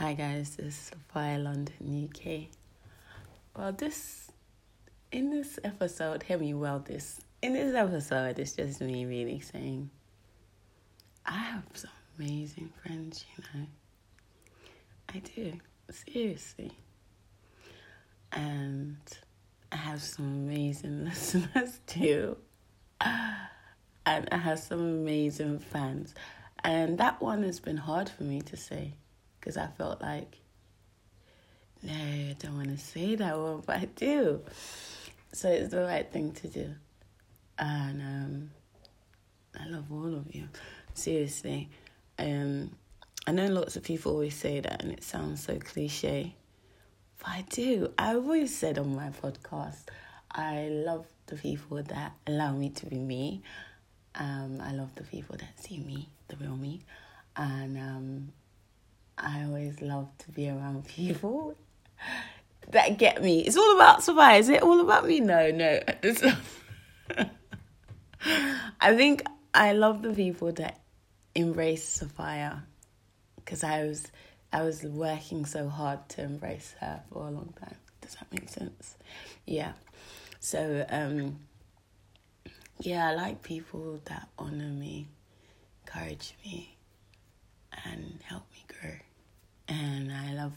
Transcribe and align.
Hi 0.00 0.14
guys, 0.14 0.56
this 0.56 0.66
is 0.66 0.74
Sapphire 0.76 1.38
London 1.38 2.08
UK. 2.08 2.44
Well, 3.54 3.72
this 3.72 4.32
in 5.12 5.28
this 5.28 5.58
episode, 5.62 6.22
hear 6.22 6.38
me 6.38 6.54
well. 6.54 6.78
This 6.78 7.20
in 7.42 7.52
this 7.52 7.74
episode, 7.74 8.38
it's 8.38 8.54
just 8.54 8.80
me 8.80 9.04
really 9.04 9.40
saying, 9.40 9.90
I 11.26 11.36
have 11.36 11.64
some 11.74 11.90
amazing 12.18 12.72
friends. 12.82 13.26
You 13.36 13.44
know, 13.60 13.66
I 15.14 15.18
do 15.18 15.52
seriously, 15.90 16.72
and 18.32 18.96
I 19.70 19.76
have 19.76 20.00
some 20.02 20.24
amazing 20.24 21.04
listeners 21.10 21.78
too, 21.86 22.38
and 23.02 24.28
I 24.32 24.36
have 24.38 24.60
some 24.60 24.80
amazing 24.80 25.58
fans, 25.58 26.14
and 26.64 26.96
that 26.96 27.20
one 27.20 27.42
has 27.42 27.60
been 27.60 27.76
hard 27.76 28.08
for 28.08 28.22
me 28.22 28.40
to 28.40 28.56
say 28.56 28.94
because 29.40 29.56
I 29.56 29.68
felt 29.78 30.02
like, 30.02 30.36
no, 31.82 31.92
I 31.92 32.36
don't 32.38 32.56
want 32.56 32.68
to 32.68 32.78
say 32.78 33.14
that 33.16 33.38
one, 33.38 33.62
but 33.64 33.76
I 33.76 33.86
do. 33.96 34.42
So 35.32 35.48
it's 35.48 35.70
the 35.70 35.82
right 35.82 36.10
thing 36.10 36.32
to 36.32 36.48
do. 36.48 36.74
And 37.58 38.02
um, 38.02 38.50
I 39.58 39.66
love 39.68 39.90
all 39.90 40.14
of 40.14 40.34
you. 40.34 40.48
Seriously. 40.92 41.70
Um, 42.18 42.70
I 43.26 43.32
know 43.32 43.46
lots 43.46 43.76
of 43.76 43.82
people 43.82 44.12
always 44.12 44.34
say 44.34 44.60
that 44.60 44.82
and 44.82 44.92
it 44.92 45.02
sounds 45.02 45.44
so 45.44 45.58
cliche. 45.58 46.34
But 47.18 47.28
I 47.28 47.44
do. 47.48 47.92
I 47.96 48.14
always 48.14 48.54
said 48.56 48.78
on 48.78 48.94
my 48.94 49.10
podcast, 49.10 49.84
I 50.30 50.68
love 50.68 51.06
the 51.26 51.36
people 51.36 51.82
that 51.82 52.12
allow 52.26 52.52
me 52.52 52.70
to 52.70 52.86
be 52.86 52.98
me. 52.98 53.42
Um, 54.14 54.60
I 54.62 54.72
love 54.72 54.94
the 54.96 55.04
people 55.04 55.36
that 55.36 55.60
see 55.62 55.78
me, 55.78 56.08
the 56.28 56.36
real 56.36 56.56
me. 56.56 56.82
And 57.36 57.78
um, 57.78 58.32
I 59.22 59.44
always 59.44 59.80
love 59.80 60.08
to 60.18 60.30
be 60.30 60.48
around 60.48 60.84
people 60.88 61.56
that 62.70 62.98
get 62.98 63.22
me. 63.22 63.40
It's 63.40 63.56
all 63.56 63.74
about 63.76 64.02
survive. 64.02 64.40
Is 64.40 64.48
it 64.48 64.62
all 64.62 64.80
about 64.80 65.06
me? 65.06 65.20
No, 65.20 65.50
no. 65.50 65.80
I 68.80 68.96
think 68.96 69.24
I 69.54 69.72
love 69.72 70.02
the 70.02 70.12
people 70.12 70.52
that 70.52 70.80
embrace 71.34 71.88
Sophia 71.88 72.64
because 73.36 73.64
I 73.64 73.84
was 73.84 74.06
I 74.52 74.62
was 74.62 74.82
working 74.82 75.46
so 75.46 75.68
hard 75.68 76.08
to 76.10 76.22
embrace 76.22 76.74
her 76.80 77.02
for 77.12 77.26
a 77.26 77.30
long 77.30 77.54
time. 77.60 77.76
Does 78.00 78.14
that 78.16 78.32
make 78.32 78.48
sense? 78.48 78.96
Yeah. 79.46 79.72
So 80.38 80.86
um 80.88 81.38
yeah, 82.80 83.10
I 83.10 83.14
like 83.14 83.42
people 83.42 84.00
that 84.06 84.28
honor 84.38 84.70
me, 84.70 85.08
encourage 85.84 86.34
me, 86.44 86.76
and 87.84 88.18
help 88.24 88.44
and 89.70 90.12
I 90.12 90.32
love 90.34 90.52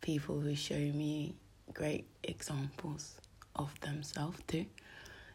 people 0.00 0.40
who 0.40 0.54
show 0.54 0.74
me 0.74 1.34
great 1.72 2.06
examples 2.24 3.14
of 3.54 3.78
themselves 3.80 4.40
too. 4.48 4.66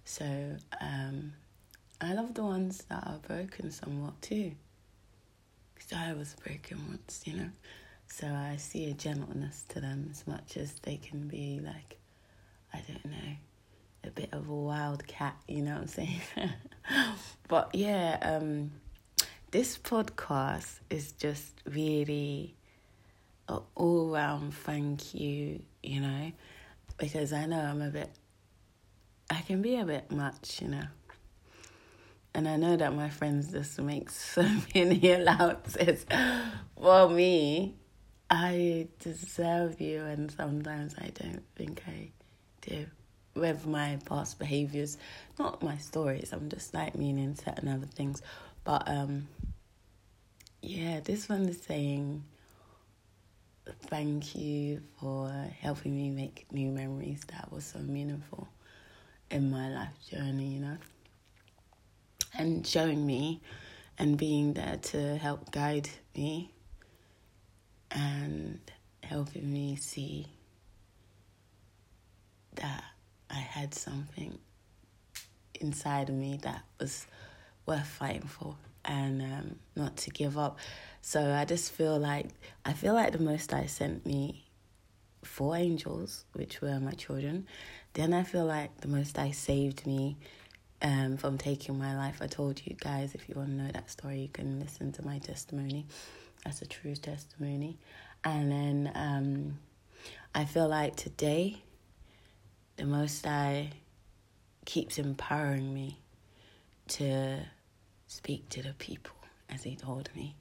So 0.04 0.26
um, 0.82 1.34
I 2.02 2.14
love 2.14 2.34
the 2.34 2.44
ones 2.44 2.84
that 2.90 3.08
are 3.08 3.20
broken 3.26 3.72
somewhat 3.72 4.22
too. 4.22 4.52
Because 5.74 5.94
I 5.94 6.14
was 6.14 6.36
broken 6.46 6.80
once, 6.90 7.22
you 7.26 7.38
know. 7.38 7.50
So 8.08 8.28
I 8.28 8.58
see 8.58 8.92
a 8.92 8.94
gentleness 8.94 9.64
to 9.70 9.80
them 9.80 10.10
as 10.12 10.28
much 10.28 10.58
as 10.58 10.74
they 10.84 10.98
can 10.98 11.28
be 11.28 11.62
like, 11.64 11.98
I 12.74 12.82
don't 12.88 13.06
know, 13.06 13.36
a 14.04 14.10
bit 14.10 14.30
of 14.34 14.50
a 14.50 14.54
wild 14.54 15.08
cat, 15.08 15.38
you 15.48 15.62
know 15.62 15.74
what 15.74 15.82
I'm 15.82 15.88
saying? 15.88 16.22
but 17.48 17.74
yeah, 17.74 18.18
um, 18.22 18.72
this 19.52 19.78
podcast 19.78 20.80
is 20.90 21.14
just 21.14 21.54
really 21.66 22.56
all 23.48 24.10
round 24.10 24.54
thank 24.54 25.14
you, 25.14 25.62
you 25.82 26.00
know, 26.02 26.32
because 26.98 27.34
I 27.34 27.46
know 27.46 27.60
I'm 27.60 27.82
a 27.82 27.90
bit, 27.90 28.10
I 29.30 29.42
can 29.42 29.62
be 29.62 29.78
a 29.78 29.86
bit 29.86 30.12
much, 30.12 30.62
you 30.62 30.70
know. 30.70 30.86
And 32.36 32.48
I 32.48 32.56
know 32.56 32.76
that 32.76 32.96
my 32.96 33.10
friends 33.10 33.52
just 33.52 33.80
make 33.80 34.10
so 34.10 34.48
many 34.74 35.12
allowances 35.12 36.06
for 36.76 37.10
me. 37.10 37.76
I 38.30 38.88
deserve 39.00 39.80
you, 39.80 40.04
and 40.06 40.32
sometimes 40.32 40.96
I 40.98 41.12
don't 41.14 41.44
think 41.56 41.84
I 41.88 42.10
do. 42.62 42.88
With 43.36 43.68
my 43.68 44.00
past 44.06 44.40
behaviors, 44.40 44.98
not 45.38 45.62
my 45.62 45.78
stories, 45.78 46.32
I'm 46.32 46.50
just 46.50 46.74
like 46.74 46.96
meaning 46.96 47.36
certain 47.36 47.68
other 47.68 47.86
things. 47.86 48.22
But 48.64 48.88
um, 48.88 49.28
yeah, 50.62 51.00
this 51.02 51.30
one 51.30 51.48
is 51.50 51.62
saying 51.62 52.24
thank 53.66 54.36
you 54.36 54.82
for 55.00 55.30
helping 55.60 55.96
me 55.96 56.10
make 56.10 56.46
new 56.52 56.72
memories 56.72 57.24
that 57.32 57.52
was 57.52 57.66
so 57.66 57.80
meaningful 57.80 58.48
in 59.32 59.50
my 59.50 59.70
life 59.70 59.94
journey, 60.10 60.48
you 60.48 60.60
know. 60.60 60.78
And 62.38 62.66
showing 62.66 63.06
me 63.06 63.42
and 63.98 64.18
being 64.18 64.54
there 64.54 64.78
to 64.78 65.18
help 65.18 65.52
guide 65.52 65.90
me 66.16 66.52
and 67.92 68.60
helping 69.04 69.52
me 69.52 69.76
see 69.76 70.28
that 72.56 72.84
I 73.30 73.36
had 73.40 73.74
something 73.74 74.38
inside 75.60 76.10
of 76.10 76.16
me 76.16 76.40
that 76.44 76.64
was 76.80 77.08
worth 77.66 77.88
fighting 77.88 78.28
for 78.28 78.56
and 78.86 79.22
um, 79.22 79.56
not 79.76 79.96
to 79.98 80.10
give 80.10 80.38
up. 80.38 80.58
So 81.06 81.34
I 81.34 81.44
just 81.44 81.74
feel 81.74 82.00
like 82.00 82.30
I 82.64 82.72
feel 82.72 82.94
like 82.94 83.12
the 83.12 83.20
Most 83.20 83.52
High 83.52 83.66
sent 83.66 84.06
me 84.06 84.46
four 85.22 85.58
angels, 85.58 86.24
which 86.32 86.62
were 86.62 86.80
my 86.80 86.94
children. 86.94 87.46
Then 87.92 88.14
I 88.14 88.24
feel 88.24 88.46
like 88.46 88.80
the 88.80 88.88
Most 88.88 89.18
High 89.18 89.32
saved 89.32 89.86
me 89.86 90.16
um, 90.82 91.18
from 91.18 91.38
taking 91.38 91.78
my 91.78 91.94
life. 91.98 92.22
I 92.22 92.28
told 92.28 92.66
you 92.66 92.78
guys 92.80 93.16
if 93.16 93.28
you 93.28 93.36
want 93.36 93.50
to 93.50 93.56
know 93.56 93.72
that 93.74 93.92
story, 93.92 94.22
you 94.22 94.28
can 94.30 94.62
listen 94.62 94.94
to 94.94 95.06
my 95.06 95.20
testimony. 95.20 95.86
That's 96.46 96.62
a 96.62 96.66
true 96.66 96.96
testimony. 96.96 97.80
And 98.24 98.50
then 98.50 98.92
um, 98.96 99.60
I 100.34 100.46
feel 100.46 100.70
like 100.70 100.96
today, 100.96 101.58
the 102.78 102.86
Most 102.86 103.26
High 103.26 103.72
keeps 104.64 104.98
empowering 104.98 105.74
me 105.74 106.00
to 106.88 107.40
speak 108.08 108.48
to 108.52 108.64
the 108.64 108.74
people 108.76 109.16
as 109.50 109.64
he 109.64 109.76
told 109.76 110.08
me. 110.16 110.38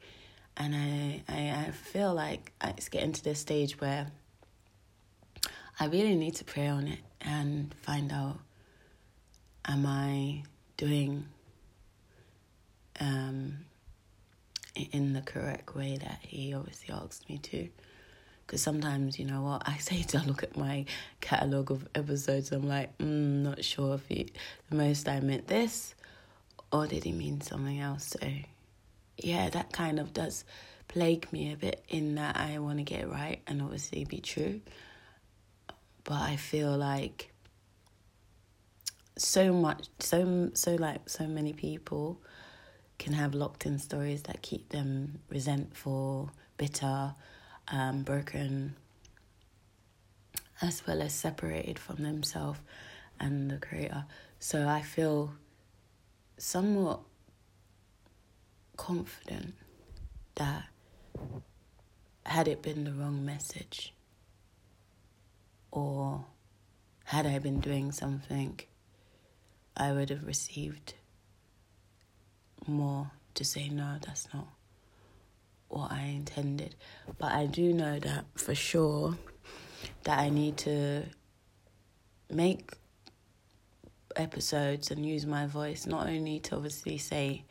And 0.57 0.75
I, 0.75 1.23
I, 1.29 1.67
I 1.67 1.71
feel 1.71 2.15
like 2.15 2.53
it's 2.63 2.89
getting 2.89 3.13
to 3.13 3.25
this 3.25 3.41
stage 3.41 3.81
where 3.81 4.09
I 5.81 5.87
really 5.87 6.15
need 6.15 6.37
to 6.37 6.45
pray 6.45 6.69
on 6.69 6.87
it 6.89 7.01
and 7.21 7.75
find 7.83 8.13
out 8.13 8.39
am 9.65 9.87
I 9.87 10.43
doing 10.77 11.27
um, 13.01 13.59
in 14.75 15.13
the 15.13 15.21
correct 15.23 15.75
way 15.75 15.97
that 15.97 16.19
he 16.23 16.55
obviously 16.55 16.95
asked 16.95 17.29
me 17.29 17.39
to. 17.39 17.69
Because 18.47 18.63
sometimes, 18.63 19.19
you 19.19 19.25
know 19.25 19.43
what, 19.43 19.63
I 19.67 19.79
say 19.79 20.03
to 20.03 20.19
look 20.27 20.43
at 20.43 20.57
my 20.57 20.84
catalogue 21.21 21.71
of 21.71 21.89
episodes, 21.95 22.53
I'm 22.53 22.69
like, 22.69 22.97
mm, 22.99 23.43
not 23.43 23.65
sure 23.65 23.95
if 23.95 24.07
he, 24.09 24.33
the 24.71 24.77
Most 24.77 25.07
High 25.07 25.21
meant 25.21 25.49
this 25.49 25.95
or 26.73 26.87
did 26.87 27.05
he 27.05 27.13
mean 27.13 27.41
something 27.41 27.81
else? 27.81 28.17
So, 28.21 28.27
yeah, 29.19 29.50
that 29.50 29.73
kind 29.73 29.99
of 29.99 30.12
does 30.12 30.45
plague 30.89 31.33
me 31.33 31.53
a 31.53 31.56
bit 31.56 31.83
in 31.89 32.17
that 32.17 32.37
I 32.37 32.59
want 32.59 32.78
to 32.78 32.84
get 32.84 33.11
right 33.11 33.41
and 33.47 33.62
obviously 33.62 34.05
be 34.05 34.21
true. 34.21 34.61
But 36.05 36.21
I 36.21 36.37
feel 36.37 36.77
like 36.77 37.33
so 39.17 39.53
much, 39.53 39.87
so 39.99 40.51
so 40.55 40.75
like 40.75 41.09
so 41.09 41.27
many 41.27 41.53
people 41.53 42.21
can 42.99 43.12
have 43.12 43.34
locked 43.34 43.67
in 43.67 43.78
stories 43.78 44.22
that 44.22 44.43
keep 44.43 44.69
them 44.69 45.21
resentful, 45.28 46.31
bitter, 46.56 47.15
um, 47.69 48.03
broken, 48.03 48.75
as 50.60 50.86
well 50.86 51.03
as 51.03 51.13
separated 51.13 51.78
from 51.78 51.97
themselves 51.97 52.60
and 53.19 53.51
the 53.51 53.59
creator. 53.59 54.04
So 54.39 54.69
I 54.69 54.83
feel 54.83 55.33
somewhat 56.39 57.01
confident 58.83 59.55
that 60.34 60.65
had 62.27 62.49
it 62.49 62.63
been 62.63 62.83
the 62.83 62.91
wrong 62.91 63.25
message 63.25 63.95
or 65.71 66.25
had 67.05 67.25
I 67.25 67.39
been 67.39 67.61
doing 67.61 67.93
something, 67.93 68.59
I 69.77 69.93
would 69.93 70.11
have 70.11 70.27
received 70.27 70.95
more 72.67 73.13
to 73.34 73.45
say, 73.45 73.69
no, 73.69 73.99
that's 74.05 74.27
not 74.34 74.49
what 75.69 75.93
I 75.93 76.07
intended. 76.07 76.75
But 77.19 77.31
I 77.31 77.47
do 77.47 77.73
know 77.73 78.01
that 78.01 78.25
for 78.34 78.55
sure 78.57 79.17
that 80.03 80.19
I 80.19 80.29
need 80.29 80.57
to 80.59 81.05
make 82.29 82.73
episodes 84.17 84.91
and 84.91 85.07
use 85.07 85.25
my 85.25 85.47
voice 85.47 85.87
not 85.87 86.09
only 86.09 86.41
to 86.41 86.57
obviously 86.57 86.99
say 86.99 87.45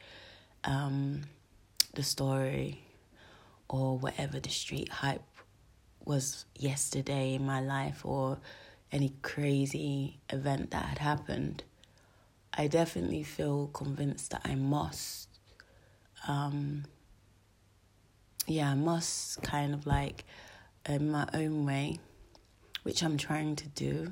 um, 0.63 1.21
the 1.93 2.03
story 2.03 2.83
or 3.69 3.97
whatever 3.97 4.39
the 4.39 4.49
street 4.49 4.89
hype 4.89 5.23
was 6.05 6.45
yesterday 6.55 7.35
in 7.35 7.45
my 7.45 7.61
life 7.61 8.05
or 8.05 8.39
any 8.91 9.13
crazy 9.21 10.19
event 10.29 10.71
that 10.71 10.85
had 10.85 10.97
happened, 10.97 11.63
I 12.53 12.67
definitely 12.67 13.23
feel 13.23 13.67
convinced 13.67 14.31
that 14.31 14.41
I 14.43 14.55
must. 14.55 15.29
Um, 16.27 16.85
yeah, 18.47 18.71
I 18.71 18.75
must 18.75 19.41
kind 19.41 19.73
of 19.73 19.85
like, 19.87 20.25
in 20.87 21.11
my 21.11 21.27
own 21.33 21.65
way, 21.65 21.99
which 22.83 23.03
I'm 23.03 23.17
trying 23.17 23.55
to 23.57 23.67
do, 23.69 24.11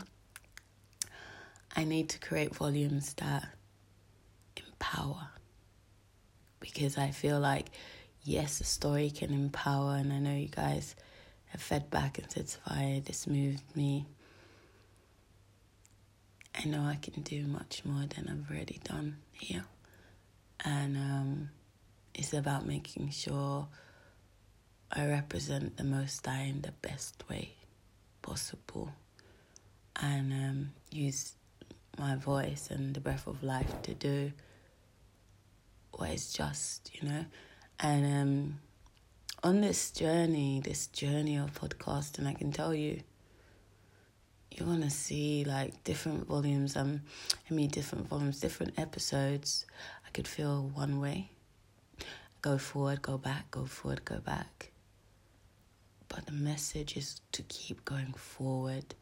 I 1.75 1.83
need 1.83 2.09
to 2.09 2.19
create 2.19 2.55
volumes 2.55 3.13
that 3.15 3.49
empower. 4.55 5.29
Because 6.59 6.97
I 6.97 7.11
feel 7.11 7.39
like, 7.39 7.67
yes, 8.23 8.61
a 8.61 8.65
story 8.65 9.09
can 9.09 9.33
empower, 9.33 9.95
and 9.95 10.11
I 10.11 10.19
know 10.19 10.35
you 10.35 10.47
guys 10.47 10.95
have 11.47 11.61
fed 11.61 11.89
back 11.89 12.17
and 12.17 12.29
said, 12.31 12.49
Sophia, 12.49 13.01
this 13.01 13.27
moved 13.27 13.75
me. 13.75 14.05
I 16.55 16.65
know 16.67 16.81
I 16.81 16.95
can 16.95 17.21
do 17.23 17.45
much 17.47 17.83
more 17.85 18.05
than 18.07 18.27
I've 18.27 18.53
already 18.53 18.79
done 18.83 19.17
here. 19.31 19.65
And 20.65 20.97
um, 20.97 21.49
it's 22.13 22.33
about 22.33 22.65
making 22.65 23.11
sure 23.11 23.67
I 24.91 25.05
represent 25.05 25.77
the 25.77 25.83
Most 25.83 26.25
High 26.25 26.41
in 26.49 26.61
the 26.61 26.73
best 26.81 27.23
way 27.29 27.53
possible 28.21 28.91
and 30.01 30.33
um, 30.33 30.69
use 30.91 31.33
my 31.97 32.15
voice 32.15 32.69
and 32.71 32.93
the 32.93 32.99
breath 32.99 33.27
of 33.27 33.43
life 33.43 33.81
to 33.83 33.93
do 33.93 34.31
what 35.99 36.11
is 36.11 36.31
just, 36.31 36.91
you 36.93 37.09
know. 37.09 37.25
And 37.79 38.05
um, 38.05 38.59
on 39.43 39.59
this 39.59 39.91
journey, 39.91 40.61
this 40.63 40.87
journey 40.87 41.35
of 41.35 41.53
podcasting, 41.53 42.25
I 42.25 42.33
can 42.33 42.53
tell 42.53 42.73
you, 42.73 43.01
you 44.51 44.65
want 44.65 44.83
to 44.83 44.89
see 44.89 45.43
like 45.43 45.83
different 45.83 46.25
volumes. 46.25 46.77
Um, 46.77 47.01
I 47.49 47.53
mean, 47.53 47.69
different 47.69 48.07
volumes, 48.07 48.39
different 48.39 48.79
episodes. 48.79 49.65
I 50.07 50.09
could 50.11 50.27
feel 50.27 50.71
one 50.73 51.01
way, 51.01 51.31
go 52.41 52.57
forward, 52.57 53.01
go 53.01 53.17
back, 53.17 53.51
go 53.51 53.65
forward, 53.65 54.05
go 54.05 54.19
back. 54.19 54.71
But 56.07 56.25
the 56.25 56.31
message 56.31 56.95
is 56.95 57.21
to 57.33 57.43
keep 57.43 57.83
going 57.83 58.13
forward, 58.13 58.95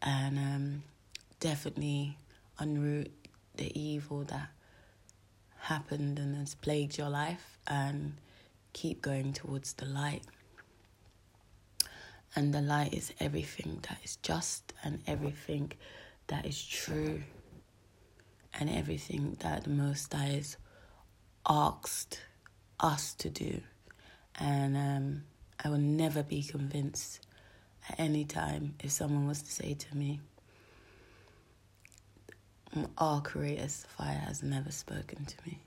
and 0.00 0.38
um, 0.38 0.82
definitely 1.40 2.16
unroot 2.58 3.10
the 3.56 3.78
evil 3.78 4.22
that 4.24 4.48
happened 5.62 6.18
and 6.18 6.36
has 6.36 6.54
plagued 6.54 6.98
your 6.98 7.10
life, 7.10 7.58
and 7.66 8.14
keep 8.72 9.02
going 9.02 9.32
towards 9.32 9.74
the 9.74 9.86
light. 9.86 10.22
And 12.36 12.54
the 12.54 12.60
light 12.60 12.94
is 12.94 13.12
everything 13.18 13.80
that 13.88 13.98
is 14.04 14.16
just 14.16 14.72
and 14.84 15.00
everything 15.06 15.72
that 16.28 16.46
is 16.46 16.64
true 16.64 17.22
and 18.54 18.70
everything 18.70 19.36
that 19.40 19.64
the 19.64 19.70
Most 19.70 20.12
High 20.12 20.26
has 20.26 20.56
asked 21.48 22.20
us 22.78 23.14
to 23.14 23.28
do. 23.30 23.60
And 24.38 24.76
um, 24.76 25.22
I 25.62 25.68
will 25.68 25.78
never 25.78 26.22
be 26.22 26.42
convinced 26.42 27.26
at 27.88 27.98
any 27.98 28.24
time 28.24 28.74
if 28.82 28.90
someone 28.92 29.26
was 29.26 29.42
to 29.42 29.50
say 29.50 29.74
to 29.74 29.96
me, 29.96 30.20
Mm, 32.76 32.88
Our 32.98 33.20
Creator, 33.20 33.68
Sophia, 33.68 34.22
has 34.26 34.42
never 34.42 34.70
spoken 34.70 35.24
to 35.24 35.36
me. 35.46 35.58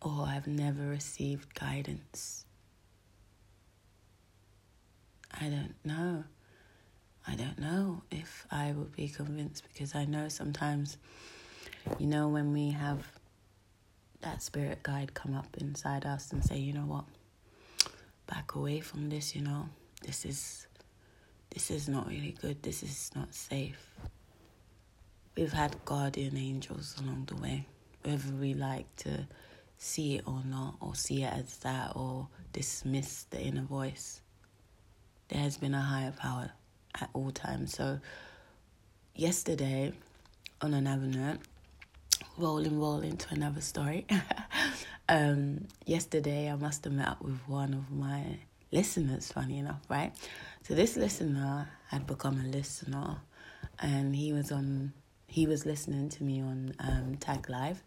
Or 0.00 0.24
I've 0.26 0.46
never 0.46 0.86
received 0.86 1.54
guidance 1.54 2.46
I 5.38 5.48
don't 5.48 5.74
know. 5.84 6.24
I 7.26 7.34
don't 7.34 7.58
know 7.58 8.02
if 8.10 8.46
I 8.50 8.72
would 8.72 8.94
be 8.94 9.08
convinced 9.08 9.64
because 9.72 9.94
I 9.94 10.04
know 10.04 10.28
sometimes, 10.28 10.96
you 11.98 12.06
know, 12.06 12.28
when 12.28 12.52
we 12.52 12.70
have 12.70 13.06
that 14.22 14.42
spirit 14.42 14.82
guide 14.82 15.12
come 15.12 15.34
up 15.34 15.56
inside 15.58 16.06
us 16.06 16.32
and 16.32 16.42
say, 16.44 16.56
you 16.56 16.72
know 16.72 16.86
what, 16.86 17.04
back 18.26 18.54
away 18.54 18.80
from 18.80 19.10
this, 19.10 19.34
you 19.34 19.42
know, 19.42 19.68
this 20.02 20.24
is 20.24 20.66
this 21.56 21.70
is 21.70 21.88
not 21.88 22.06
really 22.06 22.36
good, 22.42 22.62
this 22.62 22.82
is 22.82 23.10
not 23.16 23.34
safe. 23.34 23.90
We've 25.36 25.52
had 25.52 25.82
guardian 25.86 26.36
angels 26.36 26.94
along 27.00 27.28
the 27.28 27.36
way, 27.36 27.66
whether 28.02 28.30
we 28.34 28.52
like 28.52 28.94
to 28.96 29.26
see 29.78 30.16
it 30.16 30.24
or 30.26 30.42
not, 30.44 30.74
or 30.80 30.94
see 30.94 31.22
it 31.22 31.32
as 31.32 31.56
that, 31.58 31.96
or 31.96 32.28
dismiss 32.52 33.24
the 33.30 33.40
inner 33.40 33.62
voice 33.62 34.20
there 35.28 35.40
has 35.40 35.56
been 35.56 35.74
a 35.74 35.80
higher 35.80 36.12
power 36.12 36.50
at 37.00 37.10
all 37.12 37.30
times. 37.30 37.74
So, 37.74 38.00
yesterday, 39.14 39.92
on 40.60 40.74
another 40.74 41.06
note, 41.06 41.38
rolling, 42.38 42.78
rolling 42.78 43.16
to 43.16 43.34
another 43.34 43.60
story. 43.60 44.06
um, 45.08 45.66
yesterday, 45.84 46.50
I 46.50 46.56
must 46.56 46.84
have 46.84 46.92
met 46.92 47.08
up 47.08 47.22
with 47.22 47.38
one 47.48 47.74
of 47.74 47.90
my 47.90 48.38
listeners, 48.72 49.32
funny 49.32 49.58
enough, 49.58 49.80
right? 49.88 50.12
So, 50.62 50.74
this 50.74 50.96
listener 50.96 51.68
had 51.88 52.06
become 52.06 52.40
a 52.40 52.48
listener, 52.48 53.18
and 53.78 54.14
he 54.14 54.32
was 54.32 54.52
on. 54.52 54.92
He 55.28 55.46
was 55.46 55.66
listening 55.66 56.08
to 56.10 56.22
me 56.22 56.40
on 56.40 56.74
um, 56.78 57.16
Tag 57.16 57.50
Live, 57.50 57.82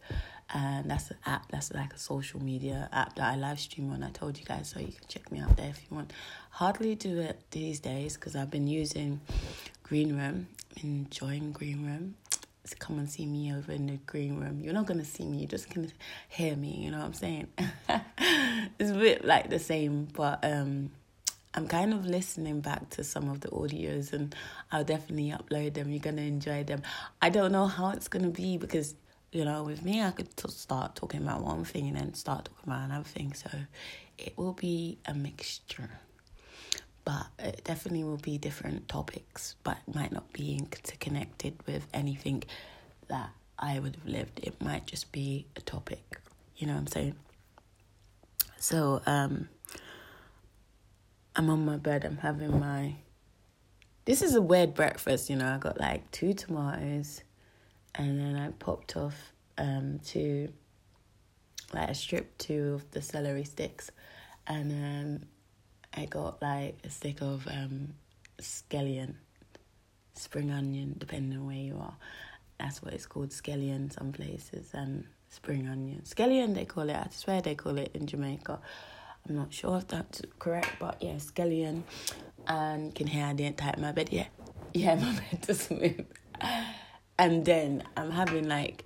and 0.54 0.90
that's 0.90 1.12
an 1.12 1.18
app 1.26 1.50
that's 1.52 1.74
like 1.74 1.94
a 1.94 2.00
social 2.00 2.42
media 2.44 2.90
app 2.92 3.16
that 3.16 3.32
I 3.32 3.36
live 3.36 3.60
stream 3.60 3.92
on. 3.92 4.04
I 4.04 4.10
told 4.10 4.38
you 4.38 4.46
guys, 4.46 4.70
so 4.70 4.80
you 4.80 4.88
can 4.88 5.08
check 5.08 5.32
me 5.32 5.40
out 5.40 5.56
there 5.58 5.70
if 5.70 5.80
you 5.82 5.96
want. 5.96 6.12
Hardly 6.52 6.96
do 6.96 7.20
it 7.20 7.40
these 7.52 7.80
days 7.80 8.16
because 8.16 8.36
I've 8.36 8.52
been 8.52 8.68
using 8.68 9.22
Greenroom, 9.84 10.48
enjoying 10.84 11.52
Greenroom. 11.52 12.16
Come 12.78 13.00
and 13.00 13.10
see 13.10 13.26
me 13.26 13.54
over 13.54 13.72
in 13.72 13.88
the 13.88 13.98
green 14.06 14.40
room. 14.40 14.62
You're 14.62 14.74
not 14.74 14.86
gonna 14.86 15.06
see 15.06 15.26
me, 15.26 15.40
you're 15.40 15.48
just 15.48 15.74
gonna 15.74 15.88
hear 16.28 16.56
me, 16.56 16.84
you 16.84 16.92
know 16.92 17.00
what 17.00 17.06
I'm 17.06 17.14
saying? 17.14 17.48
it's 18.80 18.92
a 18.92 18.94
bit 18.94 19.26
like 19.26 19.50
the 19.50 19.60
same, 19.60 20.08
but 20.14 20.40
um 20.44 20.92
I'm 21.56 21.68
kind 21.68 21.94
of 21.94 22.06
listening 22.06 22.62
back 22.62 22.90
to 22.92 23.04
some 23.04 23.28
of 23.28 23.42
the 23.42 23.50
audios 23.50 24.14
and 24.14 24.36
I'll 24.72 24.84
definitely 24.84 25.32
upload 25.32 25.74
them. 25.74 25.90
You're 25.90 26.00
gonna 26.00 26.22
enjoy 26.22 26.64
them. 26.64 26.84
I 27.22 27.30
don't 27.30 27.52
know 27.52 27.66
how 27.66 27.90
it's 27.90 28.08
gonna 28.08 28.30
be 28.30 28.58
because 28.58 28.96
you 29.32 29.46
know, 29.46 29.64
with 29.64 29.84
me, 29.84 30.02
I 30.02 30.12
could 30.12 30.36
t- 30.36 30.50
start 30.50 30.96
talking 30.96 31.22
about 31.22 31.44
one 31.44 31.64
thing 31.64 31.88
and 31.88 31.98
then 31.98 32.14
start 32.16 32.46
talking 32.46 32.72
about 32.72 32.86
another 32.86 33.04
thing. 33.04 33.34
So 33.34 33.50
it 34.18 34.38
will 34.38 34.54
be 34.54 34.98
a 35.06 35.14
mixture. 35.14 35.90
But 37.10 37.26
it 37.40 37.64
definitely 37.64 38.04
will 38.04 38.18
be 38.18 38.38
different 38.38 38.88
topics, 38.88 39.56
but 39.64 39.80
might 39.92 40.12
not 40.12 40.32
be 40.32 40.56
interconnected 40.56 41.56
with 41.66 41.88
anything 41.92 42.44
that 43.08 43.32
I 43.58 43.80
would 43.80 43.96
have 43.96 44.06
lived. 44.06 44.40
It 44.44 44.62
might 44.62 44.86
just 44.86 45.12
be 45.12 45.48
a 45.56 45.62
topic. 45.62 46.22
You 46.58 46.68
know 46.68 46.74
what 46.74 46.82
I'm 46.82 46.88
saying? 46.88 47.16
So, 48.60 49.02
um, 49.08 49.50
I'm 51.36 51.50
on 51.50 51.66
my 51.66 51.78
bed, 51.78 52.06
I'm 52.06 52.18
having 52.18 52.60
my. 52.60 52.98
This 54.06 54.22
is 54.22 54.36
a 54.36 54.42
weird 54.42 54.76
breakfast, 54.76 55.32
you 55.32 55.36
know. 55.36 55.48
I 55.48 55.58
got 55.58 55.80
like 55.80 56.12
two 56.12 56.36
tomatoes 56.36 57.24
and 57.96 58.20
then 58.20 58.36
I 58.36 58.50
popped 58.50 58.96
off 58.96 59.34
um, 59.58 60.00
to 60.10 60.54
like 61.74 61.90
a 61.90 61.96
strip 61.96 62.38
two 62.38 62.74
of 62.76 62.92
the 62.92 63.02
celery 63.02 63.46
sticks, 63.46 63.90
and 64.46 64.72
um, 64.72 65.28
I 65.94 66.06
got 66.06 66.42
like 66.42 66.78
a 66.84 66.90
stick 66.90 67.22
of 67.22 67.48
um, 67.48 67.94
scallion, 68.42 69.16
spring 70.14 70.52
onion, 70.52 70.96
depending 70.98 71.40
on 71.40 71.48
where 71.48 71.56
you 71.56 71.78
are. 71.80 71.96
That's 72.60 72.82
what 72.82 72.94
it's 72.94 73.06
called, 73.06 73.30
scallion, 73.30 73.92
some 73.92 74.12
places, 74.12 74.72
and 74.74 75.06
spring 75.30 75.68
onion. 75.68 76.02
Scallion, 76.06 76.54
they 76.54 76.66
call 76.66 76.90
it. 76.90 76.96
I 76.96 77.08
swear 77.12 77.42
they 77.42 77.56
call 77.56 77.78
it 77.78 77.92
in 77.94 78.06
Jamaica. 78.06 78.60
I'm 79.28 79.36
not 79.36 79.54
sure 79.54 79.78
if 79.78 79.88
that's 79.88 80.22
correct, 80.40 80.70
but 80.80 81.02
yeah, 81.02 81.16
scallion. 81.16 81.84
And 82.48 82.88
you 82.88 82.94
can 82.94 83.08
hear 83.08 83.26
I 83.26 83.34
didn't 83.34 83.58
type 83.58 83.78
my 83.78 83.92
bed. 83.92 84.10
Yeah, 84.12 84.28
yeah, 84.74 84.96
my 85.02 85.14
bed 85.14 85.44
just 85.46 85.72
moved. 85.72 86.04
And 87.18 87.46
then 87.46 87.84
I'm 87.98 88.12
having 88.12 88.48
like, 88.48 88.86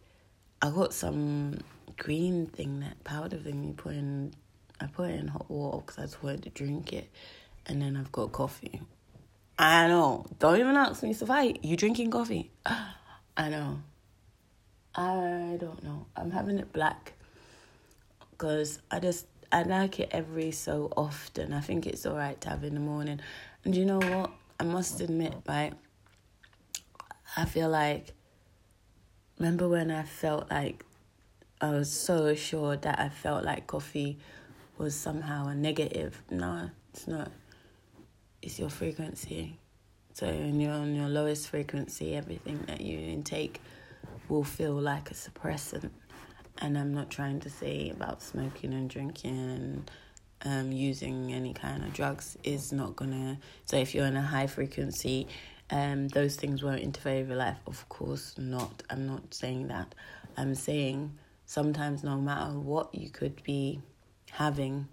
I 0.61 0.69
got 0.69 0.93
some 0.93 1.59
green 1.97 2.47
thing, 2.47 2.79
that 2.81 3.03
powder 3.03 3.37
thing 3.37 3.63
you 3.63 3.73
put 3.73 3.93
in. 3.93 4.33
I 4.79 4.87
put 4.87 5.09
it 5.09 5.19
in 5.19 5.27
hot 5.27 5.49
water 5.49 5.77
because 5.85 5.97
I 5.97 6.01
just 6.03 6.23
wanted 6.23 6.43
to 6.43 6.49
drink 6.49 6.93
it. 6.93 7.09
And 7.65 7.81
then 7.81 7.95
I've 7.95 8.11
got 8.11 8.31
coffee. 8.31 8.81
I 9.57 9.87
know. 9.87 10.25
Don't 10.39 10.59
even 10.59 10.75
ask 10.75 11.03
me, 11.03 11.13
Sophia, 11.13 11.53
you 11.61 11.77
drinking 11.77 12.11
coffee? 12.11 12.51
I 12.65 13.49
know. 13.49 13.79
I 14.95 15.57
don't 15.59 15.83
know. 15.83 16.05
I'm 16.15 16.31
having 16.31 16.59
it 16.59 16.71
black 16.73 17.13
because 18.31 18.79
I 18.91 18.99
just 18.99 19.25
I 19.51 19.63
like 19.63 19.99
it 19.99 20.09
every 20.11 20.51
so 20.51 20.91
often. 20.97 21.53
I 21.53 21.61
think 21.61 21.85
it's 21.85 22.05
alright 22.05 22.39
to 22.41 22.49
have 22.49 22.63
in 22.63 22.73
the 22.73 22.79
morning. 22.79 23.19
And 23.63 23.75
you 23.75 23.85
know 23.85 23.99
what? 23.99 24.31
I 24.59 24.63
must 24.63 24.99
admit, 24.99 25.35
right? 25.47 25.73
I 27.37 27.45
feel 27.45 27.69
like 27.69 28.13
remember 29.39 29.67
when 29.67 29.91
I 29.91 30.03
felt 30.03 30.49
like 30.51 30.85
I 31.61 31.69
was 31.69 31.91
so 31.91 32.35
sure 32.35 32.75
that 32.77 32.99
I 32.99 33.09
felt 33.09 33.45
like 33.45 33.67
coffee 33.67 34.17
was 34.77 34.95
somehow 34.95 35.47
a 35.47 35.55
negative. 35.55 36.21
No, 36.29 36.69
it's 36.93 37.07
not. 37.07 37.31
It's 38.41 38.59
your 38.59 38.69
frequency. 38.69 39.57
So 40.13 40.27
when 40.27 40.59
you're 40.59 40.73
on 40.73 40.95
your 40.95 41.09
lowest 41.09 41.49
frequency, 41.49 42.15
everything 42.15 42.63
that 42.67 42.81
you 42.81 42.99
intake 42.99 43.61
will 44.29 44.43
feel 44.43 44.73
like 44.73 45.09
a 45.09 45.13
suppressant. 45.13 45.89
And 46.59 46.77
I'm 46.77 46.93
not 46.93 47.09
trying 47.09 47.39
to 47.41 47.49
say 47.49 47.89
about 47.89 48.21
smoking 48.21 48.73
and 48.73 48.89
drinking 48.89 49.31
and 49.31 49.91
um, 50.45 50.71
using 50.71 51.33
any 51.33 51.53
kind 51.53 51.83
of 51.83 51.93
drugs 51.93 52.37
is 52.43 52.71
not 52.71 52.95
gonna. 52.95 53.39
So 53.65 53.77
if 53.77 53.95
you're 53.95 54.05
in 54.05 54.17
a 54.17 54.21
high 54.21 54.47
frequency, 54.47 55.27
um, 55.71 56.09
those 56.09 56.35
things 56.35 56.61
won't 56.61 56.81
interfere 56.81 57.19
with 57.19 57.29
your 57.29 57.37
life. 57.37 57.57
Of 57.65 57.87
course 57.89 58.37
not. 58.37 58.83
I'm 58.89 59.07
not 59.07 59.33
saying 59.33 59.69
that. 59.69 59.95
I'm 60.37 60.53
saying 60.53 61.17
sometimes 61.45 62.03
no 62.03 62.17
matter 62.17 62.51
what 62.51 62.93
you 62.93 63.09
could 63.09 63.41
be 63.43 63.81
having 64.33 64.87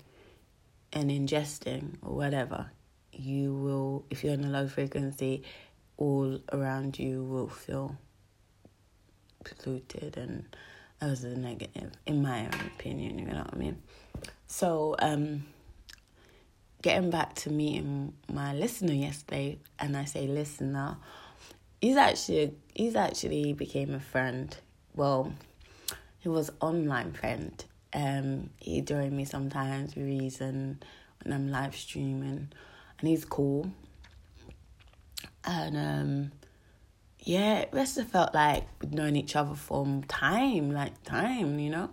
and 0.93 1.11
ingesting 1.11 1.97
or 2.03 2.15
whatever, 2.15 2.71
you 3.13 3.55
will, 3.55 4.05
if 4.11 4.23
you're 4.23 4.35
in 4.35 4.45
a 4.45 4.51
low 4.51 4.69
frequency, 4.69 5.43
all 5.97 6.39
around 6.53 6.99
you 6.99 7.25
will 7.25 7.49
feel 7.49 7.97
polluted 9.45 10.17
and 10.17 10.45
as 11.01 11.25
a 11.25 11.37
negative, 11.37 11.93
in 12.05 12.21
my 12.21 12.41
own 12.41 12.61
opinion, 12.77 13.19
you 13.19 13.25
know 13.25 13.39
what 13.39 13.55
I 13.55 13.57
mean? 13.57 13.83
So, 14.47 14.95
um, 14.99 15.45
getting 16.83 17.09
back 17.09 17.35
to 17.37 17.51
meeting 17.51 18.13
my 18.31 18.53
listener 18.53 18.93
yesterday, 18.93 19.59
and 19.79 19.97
I 19.97 20.05
say 20.05 20.27
listener, 20.27 20.99
he's 21.81 21.97
actually 21.97 22.53
he's 22.75 22.97
actually 22.97 23.55
became 23.55 23.95
a 23.95 24.01
friend. 24.01 24.55
Well, 24.95 25.33
he 26.19 26.29
was 26.29 26.51
online 26.61 27.13
friend. 27.13 27.65
Um, 27.93 28.51
he 28.59 28.81
joined 28.83 29.13
me 29.13 29.25
sometimes 29.25 29.95
with 29.95 30.05
reason 30.05 30.83
when 31.23 31.33
I'm 31.33 31.51
live 31.51 31.75
streaming, 31.75 32.49
and 32.99 33.09
he's 33.09 33.25
cool. 33.25 33.71
And 35.45 35.77
um, 35.77 36.33
yeah, 37.21 37.59
it 37.59 37.73
must 37.73 37.97
have 37.97 38.09
felt 38.09 38.35
like 38.35 38.67
we'd 38.81 38.95
known 38.95 39.17
each 39.17 39.37
other 39.37 39.55
from 39.55 40.05
time, 40.05 40.71
like 40.71 41.03
time, 41.03 41.59
you 41.59 41.71
know, 41.71 41.91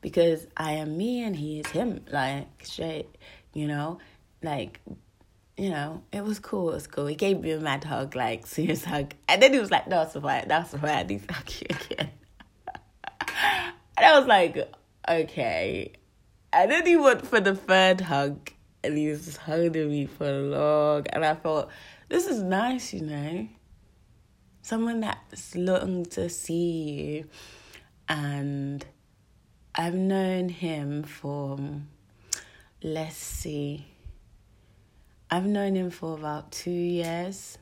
because 0.00 0.46
I 0.56 0.72
am 0.72 0.96
me 0.96 1.22
and 1.22 1.36
he 1.36 1.60
is 1.60 1.66
him, 1.66 2.04
like 2.10 2.64
straight, 2.64 3.08
you 3.52 3.66
know, 3.66 3.98
like, 4.42 4.80
you 5.56 5.70
know, 5.70 6.02
it 6.12 6.24
was 6.24 6.38
cool. 6.38 6.70
It 6.70 6.74
was 6.74 6.86
cool. 6.86 7.06
He 7.06 7.14
gave 7.14 7.40
me 7.40 7.50
a 7.50 7.60
mad 7.60 7.84
hug, 7.84 8.16
like 8.16 8.46
serious 8.46 8.84
hug, 8.84 9.12
and 9.28 9.42
then 9.42 9.52
he 9.52 9.58
was 9.58 9.70
like, 9.70 9.86
"No, 9.86 10.02
it's 10.02 10.14
fine. 10.14 10.48
That's 10.48 10.72
need 10.72 11.28
to 11.28 11.34
hug 11.34 11.50
you 11.60 11.66
again." 11.68 12.10
and 13.96 14.06
I 14.06 14.18
was 14.18 14.26
like, 14.26 14.56
"Okay." 15.08 15.92
And 16.52 16.70
then 16.70 16.86
he 16.86 16.96
went 16.96 17.26
for 17.26 17.40
the 17.40 17.54
third 17.54 18.02
hug, 18.02 18.50
and 18.84 18.96
he 18.96 19.08
was 19.08 19.24
just 19.24 19.38
hugging 19.38 19.88
me 19.88 20.06
for 20.06 20.26
a 20.26 20.42
long, 20.42 21.06
and 21.08 21.24
I 21.24 21.34
thought, 21.34 21.70
"This 22.08 22.26
is 22.26 22.42
nice, 22.42 22.92
you 22.92 23.02
know." 23.02 23.48
someone 24.64 25.00
that's 25.00 25.56
looking 25.56 26.04
to 26.06 26.28
see 26.28 26.92
you 26.92 27.28
and 28.08 28.86
I've 29.74 29.94
known 29.94 30.48
him 30.48 31.02
for 31.02 31.58
let's 32.80 33.16
see 33.16 33.86
I've 35.32 35.46
known 35.46 35.74
him 35.76 35.90
for 35.90 36.12
about 36.12 36.52
two 36.52 36.70
years. 36.70 37.56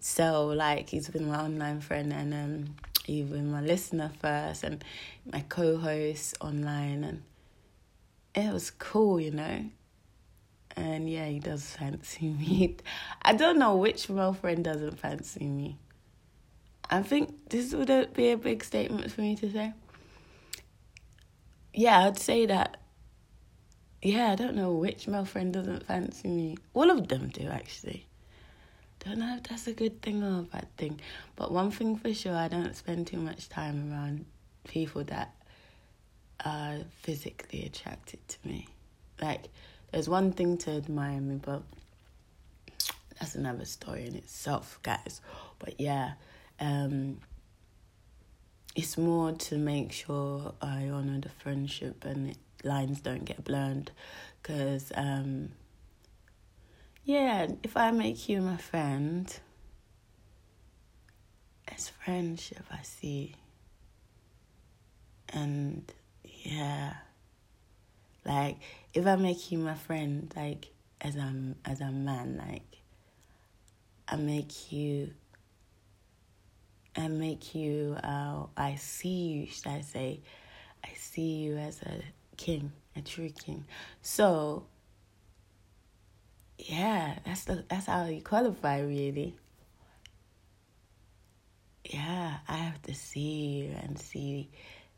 So 0.00 0.46
like 0.46 0.88
he's 0.90 1.08
been 1.08 1.26
my 1.26 1.40
online 1.40 1.80
friend 1.80 2.12
and 2.12 2.32
um 2.32 2.76
he's 3.04 3.30
my 3.30 3.60
listener 3.60 4.10
first 4.20 4.64
and 4.64 4.84
my 5.30 5.44
co 5.48 5.76
host 5.76 6.36
online 6.40 7.04
and 7.04 7.22
it 8.34 8.52
was 8.52 8.70
cool, 8.70 9.20
you 9.20 9.30
know. 9.30 9.64
And 10.74 11.08
yeah, 11.08 11.26
he 11.26 11.38
does 11.38 11.76
fancy 11.76 12.28
me. 12.28 12.76
I 13.22 13.34
don't 13.34 13.58
know 13.58 13.76
which 13.76 14.08
male 14.08 14.32
friend 14.32 14.64
doesn't 14.64 14.98
fancy 14.98 15.46
me. 15.46 15.78
I 16.88 17.02
think 17.02 17.50
this 17.50 17.74
would 17.74 18.12
be 18.14 18.30
a 18.30 18.36
big 18.36 18.64
statement 18.64 19.10
for 19.12 19.20
me 19.20 19.36
to 19.36 19.50
say. 19.50 19.72
Yeah, 21.74 22.06
I'd 22.06 22.18
say 22.18 22.46
that. 22.46 22.78
Yeah, 24.02 24.32
I 24.32 24.34
don't 24.34 24.56
know 24.56 24.72
which 24.72 25.06
male 25.06 25.24
friend 25.24 25.52
doesn't 25.52 25.86
fancy 25.86 26.28
me. 26.28 26.56
All 26.74 26.90
of 26.90 27.08
them 27.08 27.28
do, 27.28 27.48
actually. 27.48 28.06
Don't 29.04 29.18
know 29.18 29.36
if 29.36 29.42
that's 29.42 29.66
a 29.66 29.72
good 29.72 30.00
thing 30.00 30.22
or 30.22 30.40
a 30.40 30.42
bad 30.42 30.68
thing. 30.76 31.00
But 31.34 31.50
one 31.50 31.72
thing 31.72 31.96
for 31.96 32.14
sure, 32.14 32.36
I 32.36 32.46
don't 32.48 32.76
spend 32.76 33.08
too 33.08 33.16
much 33.16 33.48
time 33.48 33.92
around 33.92 34.26
people 34.68 35.02
that 35.04 35.34
are 36.44 36.78
physically 37.00 37.64
attracted 37.64 38.20
to 38.28 38.36
me. 38.44 38.68
Like, 39.20 39.48
there's 39.90 40.08
one 40.08 40.32
thing 40.32 40.56
to 40.58 40.70
admire 40.70 41.20
me, 41.20 41.40
but 41.42 41.62
that's 43.18 43.34
another 43.34 43.64
story 43.64 44.06
in 44.06 44.14
itself, 44.14 44.78
guys. 44.82 45.20
But 45.58 45.80
yeah, 45.80 46.12
um, 46.60 47.18
it's 48.76 48.96
more 48.96 49.32
to 49.32 49.58
make 49.58 49.92
sure 49.92 50.54
I 50.62 50.88
honor 50.88 51.20
the 51.20 51.28
friendship 51.28 52.04
and 52.04 52.30
it, 52.30 52.38
lines 52.62 53.00
don't 53.00 53.24
get 53.24 53.42
blurred. 53.44 53.90
Because, 54.40 54.92
um, 54.94 55.50
yeah, 57.04 57.48
if 57.62 57.76
I 57.76 57.90
make 57.90 58.28
you 58.28 58.40
my 58.40 58.56
friend, 58.56 59.34
it's 61.68 61.88
friendship 61.88 62.64
I 62.70 62.82
see. 62.82 63.34
And 65.30 65.90
yeah, 66.24 66.94
like 68.24 68.58
if 68.94 69.06
I 69.06 69.16
make 69.16 69.50
you 69.50 69.58
my 69.58 69.74
friend, 69.74 70.32
like 70.36 70.68
as 71.00 71.16
I'm 71.16 71.56
as 71.64 71.80
a 71.80 71.90
man, 71.90 72.42
like 72.46 72.78
I 74.08 74.16
make 74.16 74.72
you 74.72 75.12
I 76.94 77.08
make 77.08 77.54
you, 77.54 77.96
uh, 78.04 78.44
I 78.56 78.74
see 78.74 79.08
you, 79.08 79.46
should 79.46 79.68
I 79.68 79.80
say, 79.80 80.20
I 80.84 80.90
see 80.94 81.36
you 81.36 81.56
as 81.56 81.80
a 81.82 82.02
king, 82.36 82.72
a 82.94 83.00
true 83.00 83.30
king. 83.30 83.64
So, 84.02 84.66
yeah, 86.68 87.18
that's 87.24 87.44
the 87.44 87.64
that's 87.68 87.86
how 87.86 88.06
you 88.06 88.22
qualify, 88.22 88.80
really. 88.80 89.34
Yeah, 91.84 92.38
I 92.48 92.56
have 92.56 92.80
to 92.82 92.94
see 92.94 93.68
you 93.68 93.76
and 93.82 93.98
see 93.98 94.48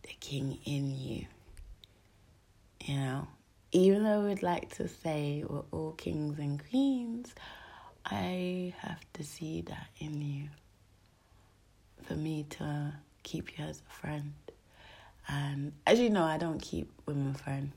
the 0.03 0.15
king 0.21 0.59
in 0.65 0.95
you. 0.97 1.27
You 2.85 2.97
know, 2.97 3.29
even 3.73 4.05
though 4.05 4.27
we'd 4.27 4.43
like 4.43 4.75
to 4.77 4.89
say 4.89 5.45
we're 5.49 5.63
all 5.73 5.93
kings 5.93 6.39
and 6.39 6.63
queens, 6.69 7.35
I 8.05 8.75
have 8.79 9.01
to 9.15 9.25
see 9.25 9.63
that 9.63 9.87
in 9.99 10.21
you 10.21 10.49
for 12.03 12.15
me 12.15 12.45
to 12.51 12.93
keep 13.23 13.59
you 13.59 13.65
as 13.65 13.81
a 13.89 13.93
friend. 13.93 14.35
And 15.27 15.73
as 15.87 15.99
you 15.99 16.11
know, 16.11 16.25
I 16.25 16.37
don't 16.37 16.61
keep 16.61 16.93
women 17.07 17.33
friends. 17.33 17.73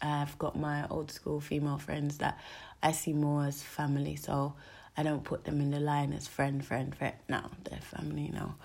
I've 0.00 0.38
got 0.38 0.56
my 0.56 0.86
old 0.88 1.10
school 1.10 1.40
female 1.40 1.78
friends 1.78 2.18
that 2.18 2.38
I 2.82 2.92
see 2.92 3.12
more 3.12 3.44
as 3.44 3.62
family, 3.62 4.16
so 4.16 4.54
I 4.96 5.02
don't 5.02 5.24
put 5.24 5.44
them 5.44 5.60
in 5.60 5.70
the 5.70 5.80
line 5.80 6.12
as 6.12 6.26
friend, 6.28 6.64
friend, 6.64 6.94
friend. 6.94 7.14
No, 7.28 7.42
they're 7.64 7.80
family 7.80 8.30
now. 8.32 8.56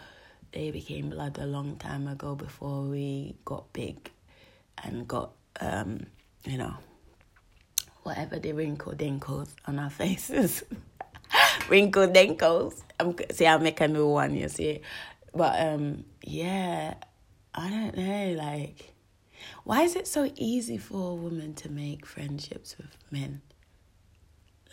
They 0.52 0.72
became 0.72 1.10
blood 1.10 1.40
a 1.40 1.46
long 1.46 1.78
time 1.78 2.08
ago 2.08 2.36
before 2.36 2.84
we 2.84 3.36
got 3.44 3.74
big 3.74 4.12
and 4.84 5.08
got, 5.08 5.32
um, 5.60 6.06
you 6.44 6.58
know, 6.58 6.76
whatever 8.04 8.38
the 8.38 8.52
wrinkle 8.52 8.94
dinkles 8.94 9.50
on 9.66 9.80
our 9.80 9.90
faces. 10.02 10.64
wrinkle 11.70 12.08
dinkles. 12.08 12.82
I'm 13.00 13.16
see 13.32 13.48
I 13.48 13.58
make 13.58 13.82
a 13.82 13.88
new 13.88 14.08
one, 14.08 14.36
you 14.36 14.50
see. 14.50 14.82
But 15.34 15.60
um 15.60 16.06
yeah, 16.22 16.96
I 17.56 17.70
don't 17.70 17.98
know, 17.98 18.36
like 18.38 18.94
why 19.64 19.84
is 19.84 19.96
it 19.96 20.08
so 20.08 20.32
easy 20.36 20.78
for 20.78 21.12
a 21.12 21.16
woman 21.16 21.54
to 21.56 21.70
make 21.70 22.06
friendships 22.06 22.78
with 22.78 22.96
men? 23.12 23.42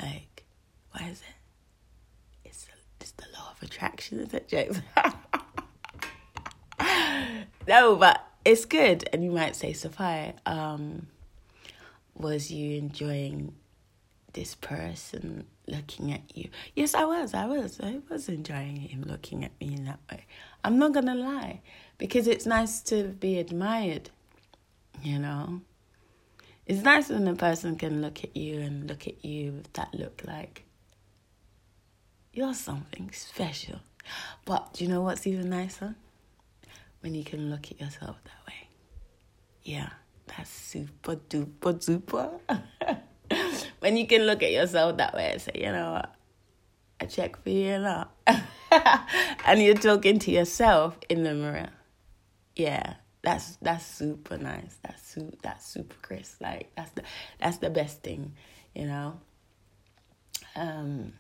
Like, 0.01 0.45
why 0.93 1.07
is 1.09 1.21
it? 1.21 2.49
It's 2.49 2.67
it's 3.01 3.13
the 3.13 3.27
law 3.35 3.53
of 3.53 3.63
attraction, 3.63 4.21
is 4.21 4.35
it, 4.35 4.49
Jokes? 4.49 4.81
no, 7.69 7.97
but 7.97 8.27
it's 8.45 8.65
good. 8.65 9.09
And 9.13 9.25
you 9.25 9.31
might 9.31 9.57
say, 9.57 9.73
Sophia, 9.73 10.35
um, 10.47 11.07
was 12.15 12.51
you 12.51 12.77
enjoying 12.79 13.55
this 14.33 14.55
person 14.55 15.47
looking 15.67 16.13
at 16.13 16.37
you. 16.37 16.49
Yes, 16.75 16.95
I 16.95 17.05
was. 17.05 17.35
I 17.35 17.47
was. 17.47 17.81
I 17.81 18.01
was 18.09 18.29
enjoying 18.29 18.77
him 18.77 19.03
looking 19.03 19.45
at 19.45 19.53
me 19.61 19.75
in 19.75 19.85
that 19.85 20.01
way. 20.11 20.27
I'm 20.65 20.79
not 20.79 20.93
going 20.93 21.07
to 21.07 21.15
lie 21.15 21.61
because 21.99 22.27
it's 22.27 22.47
nice 22.47 22.81
to 22.83 23.05
be 23.05 23.39
admired, 23.39 24.11
you 25.03 25.19
know. 25.19 25.63
It's 26.71 26.85
nice 26.85 27.09
when 27.09 27.27
a 27.27 27.35
person 27.35 27.75
can 27.75 28.01
look 28.01 28.23
at 28.23 28.37
you 28.37 28.61
and 28.61 28.89
look 28.89 29.09
at 29.09 29.25
you 29.25 29.51
with 29.51 29.73
that 29.73 29.93
look 29.93 30.23
like 30.25 30.63
you're 32.33 32.55
something 32.55 33.11
special. 33.13 33.81
But 34.45 34.75
do 34.75 34.85
you 34.85 34.91
know 34.91 35.01
what's 35.03 35.27
even 35.27 35.51
nicer? 35.51 35.97
When 37.01 37.17
you 37.17 37.25
can 37.25 37.51
look 37.51 37.73
at 37.73 37.81
yourself 37.81 38.19
that 38.23 38.47
way. 38.47 38.69
Yeah, 39.65 39.89
That's 40.29 40.49
super 40.49 41.17
duper 41.17 41.75
duper. 41.75 42.39
when 43.81 43.97
you 43.97 44.07
can 44.07 44.23
look 44.23 44.45
at 44.45 44.53
yourself 44.53 44.97
that 44.99 45.13
way 45.13 45.33
and 45.33 45.43
say, 45.43 45.51
you 45.57 45.73
know 45.73 45.95
what, 45.95 46.15
I 47.01 47.07
check 47.07 47.43
for 47.43 47.51
you 47.51 47.81
now. 47.81 48.11
and 49.45 49.61
you're 49.61 49.75
talking 49.75 50.21
to 50.21 50.31
yourself 50.31 50.97
in 51.09 51.25
the 51.25 51.35
mirror. 51.35 51.71
Yeah, 52.55 52.95
that's 53.23 53.57
that's 53.57 53.85
super 53.85 54.39
nice. 54.39 54.79
That's 54.83 55.07
su- 55.07 55.37
that's 55.43 55.67
super 55.67 55.97
crisp. 56.03 56.41
Like 56.41 56.71
that's 56.77 56.91
the 56.93 57.03
that's 57.39 57.59
the 57.59 57.71
best 57.71 58.03
thing, 58.03 58.33
you 58.75 58.87
know. 58.87 59.19
Um, 60.57 61.13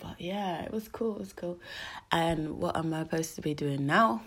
but 0.00 0.20
yeah, 0.20 0.62
it 0.62 0.72
was 0.72 0.88
cool. 0.88 1.16
It 1.16 1.20
was 1.20 1.32
cool. 1.32 1.58
And 2.12 2.58
what 2.58 2.76
am 2.76 2.92
I 2.92 3.02
supposed 3.02 3.34
to 3.36 3.42
be 3.42 3.54
doing 3.54 3.86
now? 3.86 4.22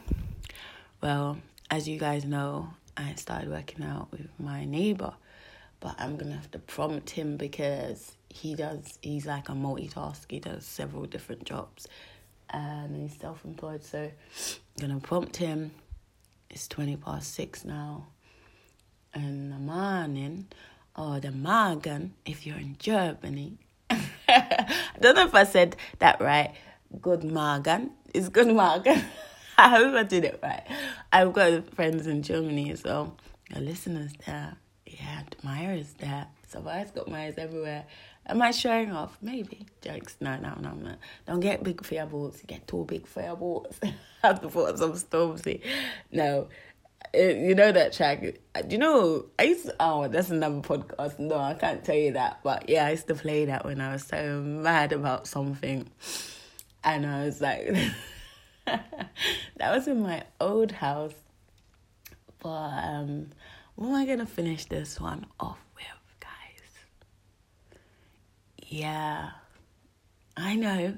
Well, 1.01 1.37
as 1.69 1.87
you 1.87 1.97
guys 1.97 2.25
know, 2.25 2.69
I 2.95 3.13
started 3.15 3.49
working 3.49 3.83
out 3.83 4.11
with 4.11 4.27
my 4.39 4.65
neighbor, 4.65 5.13
but 5.79 5.95
I'm 5.97 6.15
gonna 6.17 6.35
have 6.35 6.51
to 6.51 6.59
prompt 6.59 7.09
him 7.09 7.37
because 7.37 8.13
he 8.29 8.55
does. 8.55 8.97
He's 9.01 9.25
like 9.25 9.49
a 9.49 9.53
multitask. 9.53 10.29
He 10.29 10.39
does 10.39 10.65
several 10.65 11.05
different 11.05 11.43
jobs, 11.43 11.87
and 12.49 12.95
he's 12.95 13.17
self-employed. 13.19 13.83
So, 13.83 13.99
I'm 13.99 14.87
gonna 14.87 14.99
prompt 14.99 15.37
him. 15.37 15.71
It's 16.51 16.67
twenty 16.67 16.97
past 16.97 17.33
six 17.33 17.63
now, 17.63 18.07
and 19.13 19.53
the 19.53 19.57
morning 19.57 20.47
or 20.97 21.21
the 21.21 21.31
morgen 21.31 22.13
if 22.25 22.45
you're 22.45 22.57
in 22.57 22.75
Germany. 22.77 23.57
I 23.89 24.75
don't 24.99 25.15
know 25.15 25.25
if 25.25 25.33
I 25.33 25.45
said 25.45 25.77
that 25.99 26.19
right. 26.19 26.53
Good 27.01 27.23
morgen. 27.23 27.91
It's 28.13 28.27
good 28.27 28.49
morgen. 28.49 29.01
I 29.57 29.69
hope 29.69 29.95
I 29.95 30.03
did 30.03 30.25
it 30.25 30.41
right. 30.43 30.63
I've 31.13 31.31
got 31.31 31.73
friends 31.73 32.05
in 32.05 32.21
Germany, 32.21 32.75
so 32.75 33.15
your 33.49 33.61
listeners 33.61 34.11
there. 34.25 34.57
Yeah, 34.85 35.21
admirers 35.21 35.93
there. 35.99 36.27
So 36.49 36.67
I've 36.67 36.93
got 36.93 37.07
Myers 37.07 37.35
everywhere. 37.37 37.85
Am 38.27 38.41
I 38.41 38.51
showing 38.51 38.91
off? 38.91 39.17
Maybe. 39.21 39.65
Jokes. 39.81 40.15
No, 40.19 40.37
no, 40.37 40.55
no, 40.59 40.71
no. 40.73 40.95
Don't 41.25 41.39
get 41.39 41.63
big 41.63 41.83
for 41.83 41.95
your 41.95 42.05
boots. 42.05 42.41
Get 42.45 42.67
too 42.67 42.85
big 42.87 43.07
for 43.07 43.21
your 43.21 43.35
boots. 43.35 43.79
Have 44.21 44.41
to 44.41 44.47
put 44.47 44.77
some 44.77 44.93
Stormzy. 44.93 45.61
No. 46.11 46.47
It, 47.13 47.37
you 47.37 47.55
know 47.55 47.71
that 47.71 47.93
track? 47.93 48.23
You 48.69 48.77
know, 48.77 49.25
I 49.37 49.43
used 49.43 49.65
to, 49.65 49.75
oh, 49.79 50.07
that's 50.07 50.29
another 50.29 50.61
podcast. 50.61 51.19
No, 51.19 51.35
I 51.35 51.55
can't 51.55 51.83
tell 51.83 51.95
you 51.95 52.13
that. 52.13 52.39
But 52.43 52.69
yeah, 52.69 52.85
I 52.85 52.91
used 52.91 53.07
to 53.07 53.15
play 53.15 53.45
that 53.45 53.65
when 53.65 53.81
I 53.81 53.93
was 53.93 54.03
so 54.03 54.41
mad 54.41 54.93
about 54.93 55.27
something. 55.27 55.89
And 56.83 57.05
I 57.05 57.25
was 57.25 57.41
like, 57.41 57.73
that 58.65 59.09
was 59.59 59.87
in 59.87 60.01
my 60.01 60.23
old 60.39 60.71
house. 60.71 61.13
But 62.41 62.49
um, 62.49 63.27
what 63.75 63.87
am 63.89 63.95
I 63.95 64.05
going 64.05 64.19
to 64.19 64.25
finish 64.25 64.65
this 64.65 64.99
one 64.99 65.25
off 65.39 65.59
with, 65.75 65.85
guys? 66.19 66.61
Yeah, 68.71 69.31
I 70.37 70.55
know. 70.55 70.97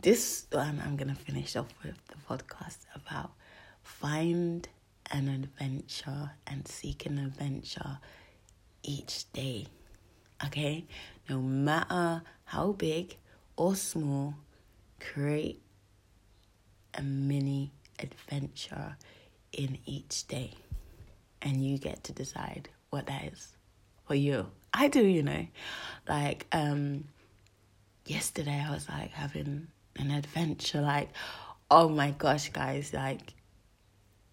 This 0.00 0.46
one 0.52 0.80
I'm 0.86 0.96
going 0.96 1.08
to 1.08 1.20
finish 1.20 1.56
off 1.56 1.74
with 1.82 1.98
the 2.06 2.14
podcast 2.30 2.78
about 2.94 3.32
find 3.82 4.68
an 5.10 5.28
adventure 5.28 6.30
and 6.46 6.68
seek 6.68 7.04
an 7.04 7.18
adventure 7.18 7.98
each 8.84 9.32
day. 9.32 9.66
Okay? 10.46 10.84
No 11.28 11.40
matter 11.40 12.22
how 12.44 12.70
big 12.70 13.16
or 13.56 13.74
small, 13.74 14.34
create 15.00 15.60
a 16.94 17.02
mini 17.02 17.72
adventure 17.98 18.96
in 19.52 19.78
each 19.86 20.28
day. 20.28 20.52
And 21.42 21.64
you 21.66 21.78
get 21.78 22.04
to 22.04 22.12
decide 22.12 22.68
what 22.90 23.06
that 23.06 23.24
is 23.24 23.56
for 24.06 24.14
you. 24.14 24.46
I 24.72 24.88
do, 24.88 25.04
you 25.04 25.22
know. 25.22 25.46
Like, 26.08 26.46
um, 26.52 27.04
yesterday 28.06 28.64
I 28.66 28.72
was 28.72 28.88
like 28.88 29.10
having 29.10 29.68
an 29.96 30.10
adventure, 30.10 30.80
like, 30.80 31.10
oh 31.70 31.88
my 31.88 32.10
gosh, 32.10 32.50
guys, 32.50 32.92
like 32.92 33.34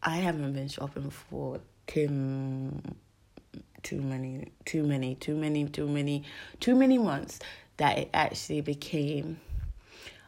I 0.01 0.17
haven't 0.17 0.53
been 0.53 0.69
shopping 0.69 1.09
for 1.09 1.59
too, 1.87 2.81
too 3.83 4.01
many, 4.01 4.51
too 4.65 4.83
many, 4.83 5.15
too 5.15 5.35
many, 5.35 5.65
too 5.67 5.87
many, 5.87 6.23
too 6.59 6.75
many 6.75 6.97
months 6.97 7.39
that 7.77 7.97
it 7.97 8.09
actually 8.13 8.61
became. 8.61 9.39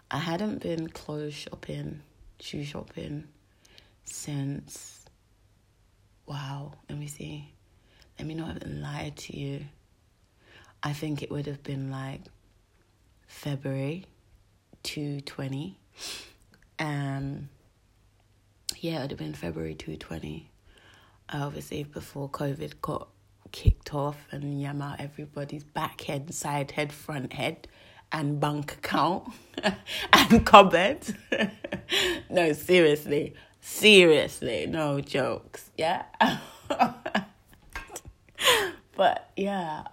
I 0.10 0.18
hadn't 0.18 0.62
been 0.62 0.90
clothes 0.90 1.34
shopping, 1.34 2.02
shoe 2.40 2.64
shopping 2.64 3.26
since. 4.04 5.06
Wow, 6.26 6.74
let 6.90 6.98
me 6.98 7.08
see. 7.08 7.54
Let 8.22 8.28
me 8.28 8.36
not 8.36 8.68
lie 8.68 9.14
to 9.16 9.36
you. 9.36 9.66
I 10.84 10.94
think 10.94 11.24
it 11.24 11.32
would 11.32 11.48
have 11.48 11.64
been 11.64 11.90
like 11.90 12.22
February 13.26 14.06
220. 14.84 15.80
Um, 16.78 17.50
yeah, 18.78 19.00
it 19.00 19.02
would 19.02 19.10
have 19.10 19.18
been 19.18 19.34
February 19.34 19.74
220. 19.74 20.52
Obviously, 21.34 21.84
before 21.84 22.30
COVID 22.30 22.80
got 22.80 23.08
kicked 23.52 23.92
off 23.96 24.28
and 24.30 24.62
yam 24.62 24.84
out 24.84 25.02
everybody's 25.02 25.64
back 25.64 26.02
head, 26.02 26.32
side 26.32 26.70
head, 26.70 26.94
front 26.94 27.34
head, 27.34 27.68
and 28.12 28.40
bank 28.40 28.74
account 28.74 29.34
and 30.14 30.46
cupboard. 30.46 31.00
no, 32.30 32.54
seriously. 32.54 33.34
Seriously, 33.62 34.68
no 34.68 35.02
jokes. 35.02 35.72
Yeah. 35.76 36.04
but 39.02 39.32
yeah, 39.36 39.86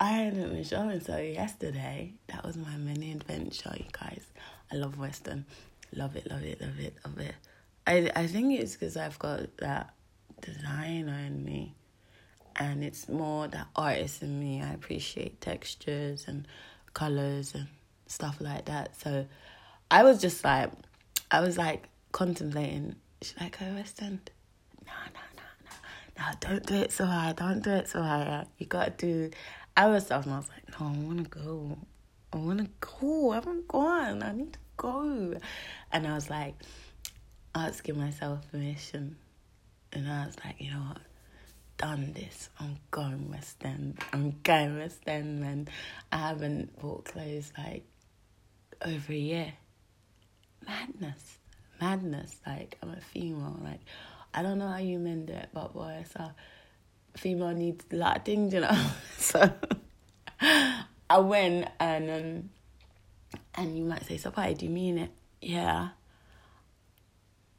I 0.00 0.10
hadn't 0.10 0.52
been 0.52 0.64
showing 0.64 0.98
so 0.98 1.16
yesterday. 1.16 2.14
That 2.26 2.44
was 2.44 2.56
my 2.56 2.76
mini 2.76 3.12
adventure, 3.12 3.72
you 3.76 3.84
guys. 3.92 4.24
I 4.72 4.74
love 4.74 4.98
West 4.98 5.28
End. 5.28 5.44
Love 5.94 6.16
it, 6.16 6.28
love 6.28 6.42
it, 6.42 6.60
love 6.60 6.80
it, 6.80 6.94
love 7.04 7.20
it. 7.20 7.36
I 7.86 8.10
I 8.16 8.26
think 8.26 8.58
it's 8.58 8.72
because 8.72 8.96
I've 8.96 9.16
got 9.20 9.56
that 9.58 9.94
designer 10.40 11.16
in 11.24 11.44
me, 11.44 11.76
and 12.56 12.82
it's 12.82 13.08
more 13.08 13.46
that 13.46 13.68
artist 13.76 14.24
in 14.24 14.40
me. 14.40 14.60
I 14.60 14.72
appreciate 14.72 15.40
textures 15.40 16.24
and 16.26 16.48
colors 16.94 17.54
and 17.54 17.68
stuff 18.08 18.40
like 18.40 18.64
that. 18.64 19.00
So 19.00 19.26
I 19.88 20.02
was 20.02 20.20
just 20.20 20.42
like, 20.42 20.72
I 21.30 21.42
was 21.42 21.56
like 21.56 21.88
contemplating. 22.10 22.96
Should 23.22 23.40
I 23.40 23.50
go 23.50 23.72
West 23.76 24.02
End? 24.02 24.32
No. 26.18 26.24
Don't 26.40 26.66
do 26.66 26.74
it 26.74 26.92
so 26.92 27.04
hard. 27.04 27.36
Don't 27.36 27.62
do 27.62 27.70
it 27.70 27.88
so 27.88 28.02
hard. 28.02 28.46
You 28.58 28.66
gotta 28.66 28.90
do 28.90 29.30
other 29.76 30.00
stuff. 30.00 30.24
And 30.24 30.34
I 30.34 30.38
was 30.38 30.48
like, 30.48 30.80
no, 30.80 30.86
I 30.86 31.06
wanna 31.06 31.22
go. 31.22 31.78
I 32.32 32.36
wanna 32.38 32.68
go. 32.80 33.32
I 33.32 33.34
haven't 33.36 33.68
gone. 33.68 34.22
I 34.22 34.32
need 34.32 34.52
to 34.54 34.58
go. 34.76 35.34
And 35.92 36.06
I 36.06 36.14
was 36.14 36.30
like 36.30 36.54
asking 37.54 37.98
myself 37.98 38.50
permission. 38.50 39.16
And 39.92 40.10
I 40.10 40.26
was 40.26 40.36
like, 40.44 40.56
you 40.58 40.70
know 40.70 40.80
what? 40.80 40.98
Done 41.78 42.12
this. 42.14 42.48
I'm 42.58 42.78
going 42.90 43.30
West 43.30 43.56
End. 43.64 43.98
I'm 44.12 44.34
going 44.42 44.78
West 44.78 45.02
End, 45.06 45.40
man. 45.40 45.68
I 46.10 46.16
haven't 46.18 46.78
bought 46.80 47.04
clothes 47.04 47.52
like 47.56 47.84
over 48.82 49.12
a 49.12 49.16
year. 49.16 49.52
Madness. 50.66 51.38
Madness. 51.80 52.36
Like, 52.46 52.78
I'm 52.82 52.90
a 52.90 53.00
female. 53.00 53.58
Like, 53.62 53.80
I 54.36 54.42
don't 54.42 54.58
know 54.58 54.68
how 54.68 54.78
you 54.78 54.98
men 54.98 55.26
do 55.26 55.32
it, 55.32 55.48
but 55.52 55.72
boy, 55.72 56.04
so 56.12 56.30
female 57.16 57.54
needs 57.54 57.84
a 57.90 57.96
lot 57.96 58.18
of 58.18 58.24
things, 58.24 58.52
you 58.52 58.60
know. 58.60 58.86
so 59.18 59.50
I 60.40 61.18
went 61.18 61.68
and 61.80 62.10
um, 62.10 62.50
and 63.54 63.76
you 63.76 63.84
might 63.84 64.04
say, 64.04 64.18
so 64.18 64.30
why 64.30 64.52
do 64.52 64.66
you 64.66 64.70
mean 64.70 64.98
it? 64.98 65.10
Yeah 65.40 65.88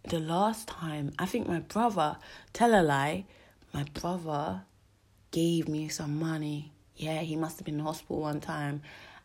the 0.10 0.20
last 0.20 0.68
time, 0.68 1.12
I 1.20 1.26
think 1.26 1.48
my 1.48 1.60
brother, 1.60 2.18
tell 2.54 2.80
a 2.80 2.82
lie, 2.82 3.26
my 3.74 3.84
brother 3.94 4.62
gave 5.32 5.68
me 5.68 5.90
some 5.90 6.20
money. 6.20 6.72
Yeah, 6.96 7.20
he 7.20 7.36
must 7.36 7.58
have 7.60 7.66
been 7.66 7.76
in 7.76 7.82
hospital 7.82 8.22
one 8.22 8.40
time 8.40 8.82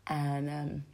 and 0.07 0.51
um, 0.51 0.85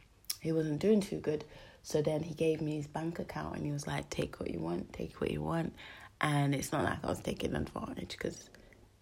he 0.41 0.51
wasn't 0.51 0.79
doing 0.79 1.01
too 1.01 1.17
good. 1.17 1.43
So 1.81 2.01
then 2.01 2.21
he 2.21 2.33
gave 2.33 2.61
me 2.61 2.75
his 2.75 2.87
bank 2.87 3.19
account 3.19 3.55
and 3.55 3.65
he 3.65 3.71
was 3.71 3.87
like, 3.87 4.09
take 4.09 4.39
what 4.39 4.51
you 4.51 4.59
want, 4.59 4.93
take 4.93 5.19
what 5.19 5.31
you 5.31 5.41
want. 5.41 5.73
And 6.21 6.53
it's 6.53 6.71
not 6.71 6.83
like 6.83 7.03
I 7.03 7.07
was 7.07 7.21
taking 7.21 7.55
advantage 7.55 8.09
because 8.17 8.49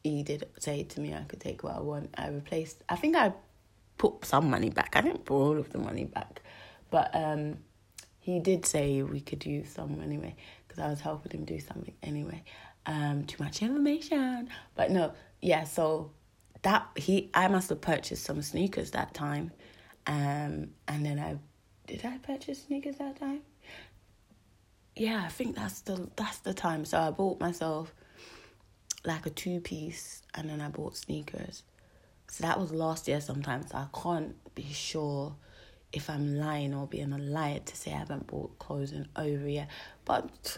he 0.03 0.23
did 0.23 0.47
say 0.60 0.84
to 0.84 1.01
me 1.01 1.13
I 1.13 1.23
could 1.23 1.39
take 1.39 1.63
what 1.63 1.75
I 1.75 1.80
want. 1.80 2.13
I 2.17 2.30
replaced, 2.30 2.84
I 2.89 2.95
think 2.95 3.15
I 3.15 3.34
put 3.97 4.25
some 4.25 4.49
money 4.49 4.69
back. 4.69 4.95
I 4.95 5.01
didn't 5.01 5.25
put 5.25 5.36
all 5.36 5.58
of 5.58 5.69
the 5.69 5.80
money 5.80 6.06
back. 6.06 6.41
But 6.89 7.10
um, 7.13 7.58
he 8.19 8.39
did 8.39 8.65
say 8.65 9.01
we 9.03 9.21
could 9.21 9.45
use 9.45 9.69
some 9.69 10.01
anyway 10.01 10.36
because 10.67 10.84
I 10.84 10.89
was 10.89 11.01
helping 11.01 11.32
him 11.32 11.45
do 11.45 11.60
something 11.60 11.93
anyway. 12.03 12.43
Um, 12.86 13.25
too 13.25 13.43
much 13.43 13.62
information, 13.62 14.49
but 14.75 14.91
no, 14.91 15.13
yeah. 15.41 15.65
So 15.65 16.12
that 16.62 16.88
he, 16.95 17.30
I 17.34 17.49
must 17.49 17.69
have 17.69 17.82
purchased 17.82 18.23
some 18.23 18.41
sneakers 18.41 18.91
that 18.91 19.13
time, 19.13 19.51
um, 20.06 20.69
and 20.88 21.06
then 21.06 21.19
I 21.19 21.38
did 21.86 22.06
I 22.06 22.17
purchase 22.17 22.63
sneakers 22.63 22.97
that 22.97 23.19
time? 23.19 23.41
Yeah, 24.97 25.23
I 25.23 25.29
think 25.29 25.55
that's 25.55 25.81
the 25.81 26.10
that's 26.15 26.39
the 26.39 26.53
time. 26.53 26.86
So 26.86 26.99
I 26.99 27.12
bought 27.12 27.39
myself 27.39 27.93
like 29.05 29.25
a 29.25 29.29
two 29.29 29.60
piece 29.60 30.23
and 30.33 30.49
then 30.49 30.60
I 30.60 30.69
bought 30.69 30.97
sneakers. 30.97 31.63
So 32.29 32.43
that 32.43 32.60
was 32.60 32.71
last 32.71 33.07
year 33.07 33.21
sometimes. 33.21 33.71
I 33.73 33.86
can't 33.93 34.36
be 34.55 34.65
sure 34.73 35.36
if 35.93 36.10
I'm 36.10 36.36
lying 36.36 36.73
or 36.73 36.88
being 36.88 37.13
a 37.13 37.17
liar 37.17 37.60
to 37.60 37.75
say 37.75 37.93
I 37.93 37.97
haven't 37.97 38.27
bought 38.27 38.57
clothes 38.60 38.91
in 38.91 39.07
over 39.15 39.47
yet. 39.47 39.69
But 40.03 40.57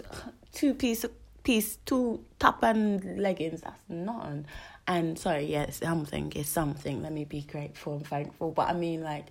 two 0.53 0.73
piece 0.73 1.05
piece, 1.43 1.75
two 1.85 2.23
top 2.39 2.63
and 2.63 3.21
leggings, 3.21 3.61
that's 3.61 3.83
nothing. 3.89 4.45
And 4.87 5.19
sorry, 5.19 5.45
yeah, 5.45 5.69
something, 5.69 6.31
it's 6.35 6.49
something. 6.49 7.03
Let 7.03 7.11
me 7.11 7.25
be 7.25 7.41
grateful 7.41 7.97
and 7.97 8.07
thankful. 8.07 8.51
But 8.51 8.69
I 8.69 8.73
mean 8.73 9.03
like 9.03 9.27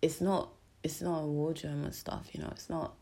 it's 0.00 0.20
not 0.20 0.48
it's 0.82 1.02
not 1.02 1.22
a 1.22 1.26
wardrobe 1.26 1.84
and 1.84 1.94
stuff, 1.94 2.28
you 2.32 2.40
know, 2.40 2.48
it's 2.50 2.70
not 2.70 2.94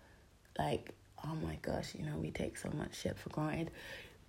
like 0.59 0.93
oh 1.29 1.35
my 1.45 1.59
gosh, 1.63 1.95
you 1.95 2.05
know, 2.05 2.17
we 2.17 2.31
take 2.31 2.57
so 2.57 2.71
much 2.71 2.97
shit 2.97 3.19
for 3.19 3.31
granted. 3.31 3.71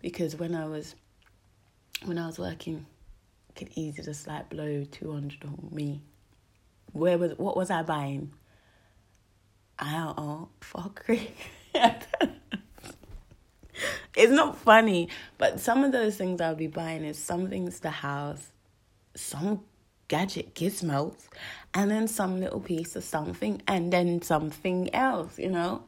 Because 0.01 0.35
when 0.35 0.55
I 0.55 0.65
was 0.67 0.95
when 2.05 2.17
I 2.17 2.27
was 2.27 2.39
working, 2.39 2.85
could 3.55 3.69
easily 3.75 4.05
just 4.05 4.27
like 4.27 4.49
blow 4.49 4.83
two 4.83 5.11
hundred 5.11 5.43
on 5.43 5.69
me. 5.71 6.01
Where 6.91 7.17
was 7.17 7.33
what 7.37 7.57
was 7.57 7.69
I 7.69 7.83
buying? 7.83 8.33
I 9.79 9.93
don't 9.93 10.17
know, 10.17 10.49
fuckery. 10.61 11.29
it's 14.15 14.31
not 14.31 14.57
funny, 14.57 15.09
but 15.37 15.59
some 15.59 15.83
of 15.83 15.91
those 15.91 16.15
things 16.17 16.41
I'll 16.41 16.55
be 16.55 16.67
buying 16.67 17.03
is 17.03 17.19
some 17.19 17.47
things 17.47 17.79
to 17.81 17.89
house, 17.91 18.51
some 19.15 19.61
gadget 20.07 20.55
gizmos, 20.55 21.27
and 21.73 21.91
then 21.91 22.07
some 22.07 22.39
little 22.39 22.59
piece 22.59 22.95
of 22.95 23.03
something, 23.03 23.61
and 23.67 23.93
then 23.93 24.21
something 24.21 24.93
else, 24.95 25.37
you 25.37 25.49
know? 25.49 25.83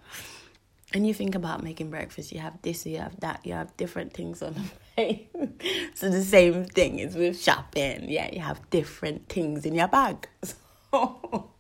And 0.92 1.06
you 1.06 1.14
think 1.14 1.36
about 1.36 1.64
making 1.64 1.92
breakfast, 1.92 2.32
you 2.32 2.40
have 2.40 2.60
this, 2.64 2.86
you 2.86 2.98
have 2.98 3.20
that, 3.20 3.46
you 3.46 3.54
have 3.54 3.76
different 3.78 4.14
things 4.14 4.42
on 4.42 4.56
the 4.56 4.62
plate. 4.96 5.30
so 5.94 6.10
the 6.10 6.24
same 6.24 6.66
thing 6.66 6.98
is 6.98 7.16
with 7.16 7.40
shopping. 7.40 8.10
Yeah, 8.10 8.30
you 8.34 8.40
have 8.40 8.68
different 8.72 9.30
things 9.30 9.66
in 9.66 9.76
your 9.76 9.88
bag. 9.88 10.28
So 10.92 11.52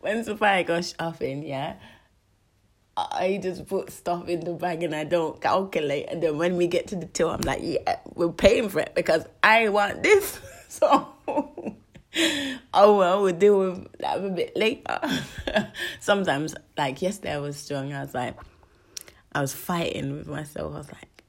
when 0.00 0.22
Sophia 0.24 0.62
goes 0.62 0.94
shopping, 1.00 1.42
yeah, 1.42 1.76
I 2.98 3.38
just 3.42 3.66
put 3.66 3.90
stuff 3.90 4.28
in 4.28 4.40
the 4.40 4.52
bag 4.52 4.82
and 4.82 4.94
I 4.94 5.04
don't 5.04 5.40
calculate. 5.40 6.06
And 6.10 6.22
then 6.22 6.36
when 6.36 6.56
we 6.56 6.66
get 6.66 6.88
to 6.88 6.96
the 6.96 7.06
till, 7.06 7.30
I'm 7.30 7.40
like, 7.40 7.60
yeah, 7.62 7.98
we're 8.14 8.30
paying 8.30 8.68
for 8.68 8.80
it 8.80 8.92
because 8.94 9.24
I 9.42 9.68
want 9.68 10.02
this. 10.02 10.40
So, 10.70 11.08
oh 12.74 12.98
well, 12.98 13.22
we'll 13.22 13.32
deal 13.34 13.58
with 13.58 13.98
that 14.00 14.22
a 14.22 14.28
bit 14.28 14.54
later. 14.54 15.00
Sometimes, 15.98 16.54
like 16.76 17.00
yesterday, 17.00 17.32
I 17.32 17.38
was 17.38 17.56
strong. 17.56 17.94
I 17.94 18.02
was 18.02 18.12
like, 18.12 18.36
I 19.32 19.40
was 19.40 19.52
fighting 19.52 20.16
with 20.16 20.26
myself. 20.26 20.74
I 20.74 20.78
was 20.78 20.92
like, 20.92 21.22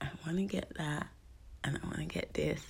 I 0.00 0.08
want 0.24 0.38
to 0.38 0.44
get 0.44 0.72
that 0.76 1.06
and 1.64 1.78
I 1.82 1.86
want 1.86 1.98
to 1.98 2.04
get 2.04 2.32
this. 2.34 2.62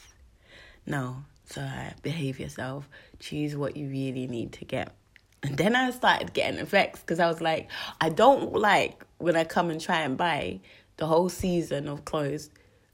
No. 0.87 1.25
So 1.47 1.61
I 1.61 1.95
behave 2.03 2.39
yourself. 2.39 2.89
Choose 3.19 3.57
what 3.57 3.77
you 3.77 3.89
really 3.89 4.27
need 4.27 4.53
to 4.55 4.65
get. 4.65 4.95
And 5.43 5.57
then 5.57 5.75
I 5.75 5.91
started 5.91 6.33
getting 6.33 6.61
effects 6.61 7.01
because 7.01 7.19
I 7.19 7.27
was 7.27 7.41
like, 7.41 7.71
I 8.01 8.09
don't 8.09 8.53
like 8.53 9.05
when 9.19 9.37
I 9.37 9.45
come 9.45 9.71
and 9.71 9.81
try 9.81 10.01
and 10.03 10.17
buy 10.17 10.61
the 10.97 11.07
whole 11.07 11.29
season 11.29 11.89
of 11.89 12.05
clothes 12.05 12.51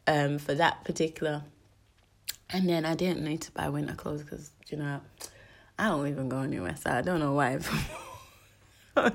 um, 0.06 0.38
for 0.38 0.54
that 0.54 0.84
particular. 0.84 1.42
And 2.50 2.68
then 2.68 2.84
I 2.84 2.94
didn't 2.94 3.24
need 3.24 3.42
to 3.42 3.50
buy 3.52 3.68
winter 3.68 3.94
clothes 3.94 4.22
because, 4.22 4.50
you 4.68 4.78
know, 4.78 5.00
I 5.78 5.88
don't 5.88 6.06
even 6.06 6.28
go 6.28 6.38
anywhere. 6.38 6.76
So 6.76 6.90
I 6.90 7.02
don't 7.02 7.18
know 7.18 7.32
why. 7.32 7.58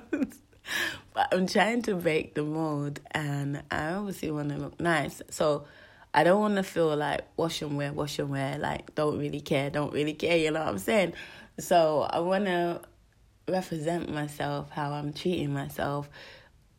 I'm 1.15 1.47
trying 1.47 1.81
to 1.83 1.95
break 1.95 2.35
the 2.35 2.43
mold 2.43 2.99
and 3.11 3.63
I 3.69 3.93
obviously 3.93 4.31
want 4.31 4.49
to 4.49 4.57
look 4.57 4.79
nice. 4.79 5.21
So 5.29 5.65
I 6.13 6.23
don't 6.23 6.39
want 6.39 6.55
to 6.55 6.63
feel 6.63 6.95
like 6.95 7.21
wash 7.37 7.61
and 7.61 7.77
wear, 7.77 7.91
wash 7.91 8.19
and 8.19 8.29
wear, 8.29 8.57
like 8.57 8.95
don't 8.95 9.17
really 9.17 9.41
care, 9.41 9.69
don't 9.69 9.93
really 9.93 10.13
care, 10.13 10.37
you 10.37 10.51
know 10.51 10.59
what 10.59 10.69
I'm 10.69 10.79
saying? 10.79 11.13
So 11.59 12.01
I 12.01 12.19
want 12.19 12.45
to 12.45 12.81
represent 13.47 14.11
myself, 14.13 14.69
how 14.69 14.91
I'm 14.93 15.13
treating 15.13 15.53
myself 15.53 16.09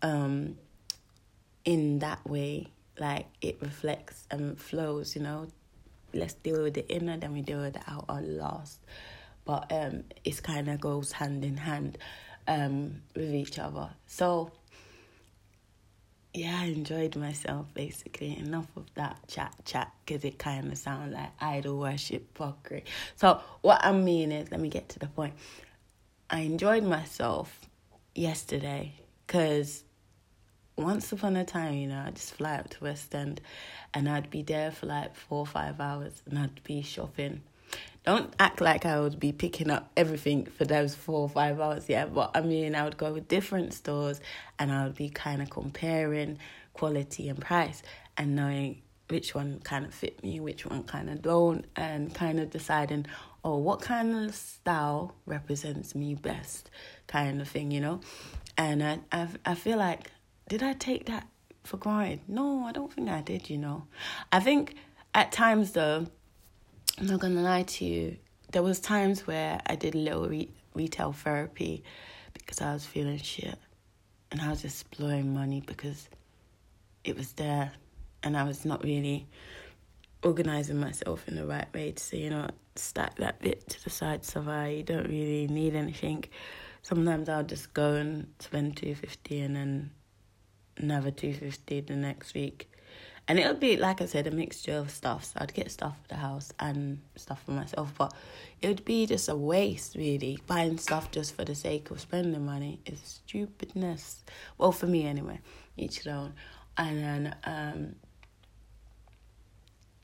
um, 0.01 0.57
in 1.65 1.99
that 2.01 2.27
way. 2.29 2.69
Like 2.99 3.27
it 3.41 3.59
reflects 3.61 4.27
and 4.31 4.59
flows, 4.59 5.17
you 5.17 5.23
know. 5.23 5.49
Let's 6.15 6.35
deal 6.35 6.63
with 6.63 6.75
the 6.75 6.87
inner, 6.89 7.17
then 7.17 7.33
we 7.33 7.41
deal 7.41 7.61
with 7.61 7.73
the 7.73 7.83
outer 7.87 8.21
last. 8.21 8.81
But 9.45 9.73
um, 9.73 10.05
it 10.25 10.43
kind 10.43 10.69
of 10.69 10.79
goes 10.81 11.13
hand 11.13 11.43
in 11.45 11.57
hand 11.57 11.97
um, 12.49 13.03
with 13.15 13.35
each 13.35 13.59
other. 13.59 13.91
So, 14.07 14.51
yeah, 16.35 16.61
I 16.63 16.67
enjoyed 16.67 17.17
myself 17.17 17.67
basically. 17.75 18.39
Enough 18.39 18.69
of 18.77 18.87
that 18.95 19.19
chat 19.29 19.55
chat 19.65 19.93
because 20.05 20.25
it 20.25 20.39
kind 20.39 20.71
of 20.71 20.79
sounds 20.79 21.15
like 21.15 21.31
idol 21.41 21.79
worship 21.79 22.35
fuckery. 22.35 22.83
So, 23.17 23.41
what 23.61 23.85
I 23.85 23.93
mean 23.93 24.33
is, 24.33 24.51
let 24.51 24.61
me 24.61 24.69
get 24.69 24.89
to 24.91 24.99
the 24.99 25.09
point. 25.09 25.35
I 26.31 26.41
enjoyed 26.41 26.85
myself 26.85 27.61
yesterday 28.15 28.95
because 29.27 29.85
once 30.77 31.13
upon 31.13 31.37
a 31.37 31.45
time, 31.45 31.75
you 31.75 31.89
know, 31.89 32.03
I'd 32.07 32.17
just 32.17 32.35
fly 32.35 32.55
up 32.55 32.71
to 32.71 32.85
West 32.85 33.15
End 33.15 33.41
and 33.93 34.09
I'd 34.09 34.31
be 34.31 34.43
there 34.43 34.71
for 34.71 34.87
like 34.87 35.15
four 35.15 35.41
or 35.41 35.47
five 35.47 35.81
hours 35.81 36.23
and 36.27 36.39
I'd 36.39 36.63
be 36.65 36.83
shopping 36.83 37.43
don't 38.05 38.35
act 38.39 38.61
like 38.61 38.85
I 38.85 39.01
would 39.01 39.21
be 39.21 39.33
picking 39.33 39.71
up 39.71 39.91
everything 39.97 40.47
for 40.47 40.65
those 40.65 40.95
four 40.95 41.21
or 41.21 41.29
five 41.29 41.61
hours, 41.61 41.89
yeah. 41.89 42.07
But 42.07 42.33
I 42.35 42.41
mean, 42.41 42.75
I 42.75 42.85
would 42.85 42.97
go 42.97 43.13
with 43.13 43.29
different 43.29 43.75
stores 43.75 44.21
and 44.59 44.73
I 44.73 44.85
would 44.85 44.97
be 44.97 45.09
kind 45.09 45.41
of 45.41 45.51
comparing 45.51 46.39
quality 46.73 47.29
and 47.29 47.41
price 47.41 47.83
and 48.17 48.35
knowing 48.35 48.83
which 49.09 49.35
one 49.35 49.61
kind 49.61 49.85
of 49.85 49.95
fit 49.95 50.23
me, 50.23 50.41
which 50.41 50.67
one 50.67 50.83
kind 50.85 51.11
of 51.11 51.23
don't, 51.23 51.67
and 51.77 52.15
kind 52.15 52.41
of 52.41 52.51
deciding, 52.51 53.07
oh, 53.45 53.59
what 53.59 53.81
kind 53.81 54.15
of 54.15 54.35
style 54.35 55.15
represents 55.27 55.95
me 55.95 56.15
best, 56.15 56.71
kind 57.07 57.41
of 57.41 57.49
thing, 57.49 57.71
you 57.71 57.81
know. 57.81 58.01
And 58.57 58.83
I, 58.83 59.01
I, 59.13 59.29
I 59.45 59.55
feel 59.55 59.77
like, 59.77 60.11
did 60.49 60.63
I 60.63 60.73
take 60.73 61.07
that 61.07 61.29
for 61.63 61.77
granted? 61.77 62.21
No, 62.27 62.65
I 62.65 62.73
don't 62.73 62.93
think 62.93 63.09
I 63.09 63.21
did. 63.21 63.51
You 63.51 63.59
know, 63.59 63.87
I 64.33 64.41
think 64.41 64.77
at 65.15 65.31
times 65.31 65.73
though 65.73 66.07
I'm 66.99 67.07
not 67.07 67.21
gonna 67.21 67.41
lie 67.41 67.63
to 67.63 67.85
you. 67.85 68.17
There 68.53 68.63
was 68.63 68.79
times 68.79 69.27
where 69.27 69.61
I 69.67 69.77
did 69.77 69.95
a 69.95 69.99
little 69.99 70.29
re- 70.29 70.51
retail 70.75 71.13
therapy 71.13 71.85
because 72.35 72.61
I 72.61 72.75
was 72.75 72.85
feeling 72.85 73.19
shit, 73.19 73.59
and 74.31 74.41
I 74.41 74.51
was 74.51 74.63
just 74.63 74.91
blowing 74.91 75.33
money 75.33 75.63
because 75.67 76.09
it 77.03 77.17
was 77.17 77.33
there, 77.33 77.73
and 78.23 78.37
I 78.37 78.45
was 78.45 78.65
not 78.65 78.85
really 78.85 79.27
organizing 80.23 80.79
myself 80.79 81.27
in 81.29 81.35
the 81.35 81.47
right 81.47 81.73
way 81.75 81.93
to 81.93 82.03
say, 82.03 82.19
you 82.19 82.31
know, 82.31 82.49
stack 82.77 83.17
that 83.17 83.41
bit 83.41 83.69
to 83.69 83.85
the 83.85 83.91
side 83.91 84.25
so 84.25 84.43
I 84.49 84.83
don't 84.87 85.09
really 85.09 85.47
need 85.49 85.75
anything. 85.75 86.25
Sometimes 86.83 87.29
I'll 87.29 87.43
just 87.43 87.73
go 87.75 87.95
and 87.95 88.27
spend 88.39 88.77
two 88.77 88.95
fifty 88.95 89.41
and 89.41 89.57
then 89.57 89.91
another 90.77 91.11
two 91.11 91.33
fifty 91.33 91.81
the 91.81 91.97
next 91.97 92.35
week 92.35 92.72
and 93.33 93.41
it 93.41 93.47
would 93.47 93.61
be 93.61 93.79
like 93.79 94.03
I 94.03 94.05
said 94.05 94.27
a 94.27 94.31
mixture 94.31 94.77
of 94.77 94.91
stuff. 94.91 95.25
So 95.25 95.39
I'd 95.41 95.55
get 95.55 95.71
stuff 95.71 95.97
for 96.03 96.09
the 96.09 96.17
house 96.17 96.53
and 96.61 97.01
stuff 97.17 97.43
for 97.43 97.53
myself, 97.53 97.91
but 97.97 98.13
it 98.61 98.69
would 98.69 98.85
be 98.85 99.07
just 99.07 99.27
a 99.31 99.35
waste 99.35 99.95
really. 99.95 100.39
Buying 100.47 100.77
stuff 100.77 101.11
just 101.11 101.35
for 101.35 101.43
the 101.43 101.55
sake 101.55 101.91
of 101.91 101.99
spending 101.99 102.45
money 102.45 102.81
is 102.85 103.01
stupidness. 103.27 104.23
Well, 104.59 104.71
for 104.71 104.87
me 104.87 105.07
anyway. 105.07 105.41
Each 105.79 106.07
own. 106.07 106.35
And 106.77 107.03
then 107.03 107.37
um, 107.45 107.95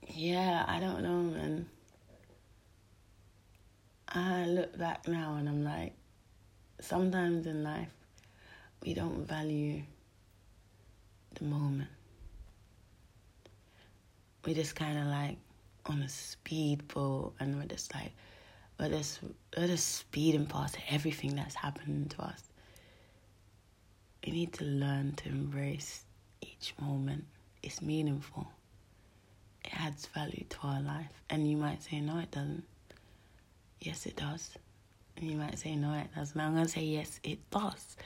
yeah, 0.07 0.65
I 0.67 0.81
don't 0.81 1.03
know, 1.03 1.21
man. 1.21 1.67
I 4.09 4.47
look 4.47 4.79
back 4.79 5.07
now 5.07 5.35
and 5.35 5.51
I'm 5.51 5.65
like, 5.65 5.93
sometimes 6.81 7.47
in 7.47 7.63
life 7.63 7.93
we 8.83 8.95
don't 8.95 9.29
value 9.29 9.83
the 11.35 11.45
moment 11.45 11.91
we 14.49 14.55
just 14.55 14.75
kind 14.75 14.99
of 14.99 15.05
like 15.09 15.37
on 15.85 16.01
a 16.01 16.09
speedboat 16.09 17.35
and 17.39 17.55
we're 17.59 17.67
just 17.67 17.95
like 17.95 18.13
we're 18.81 18.89
just 18.89 19.21
we're 19.55 19.67
just 19.67 19.97
speeding 19.97 20.47
past 20.47 20.79
everything 20.89 21.37
that's 21.37 21.55
happening 21.55 22.07
to 22.09 22.23
us. 22.23 22.45
We 24.25 24.33
need 24.33 24.55
to 24.55 24.65
learn 24.65 25.13
to 25.17 25.29
embrace 25.29 26.05
each 26.41 26.73
moment. 26.81 27.27
It's 27.63 27.83
meaningful. 27.83 28.49
It 29.67 29.73
adds 29.79 30.07
value 30.07 30.47
to 30.49 30.59
our 30.63 30.81
life. 30.81 31.13
And 31.29 31.51
you 31.51 31.59
might 31.59 31.83
say 31.83 32.01
no 32.01 32.17
it 32.17 32.31
doesn't. 32.31 32.65
Yes 33.83 34.07
it 34.07 34.17
does. 34.17 34.53
And 35.19 35.31
you 35.31 35.37
might 35.37 35.59
say 35.59 35.77
no 35.77 35.93
it 35.93 36.09
doesn't. 36.15 36.41
I'm 36.41 36.55
gonna 36.55 36.69
say 36.69 36.85
yes 36.85 37.21
it 37.23 37.51
does. 37.51 37.99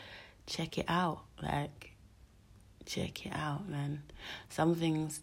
Check 0.46 0.78
it 0.78 0.86
out. 0.88 1.20
Like 1.40 1.92
check 2.84 3.26
it 3.26 3.32
out 3.32 3.68
man. 3.68 4.02
Some 4.48 4.74
things 4.74 5.20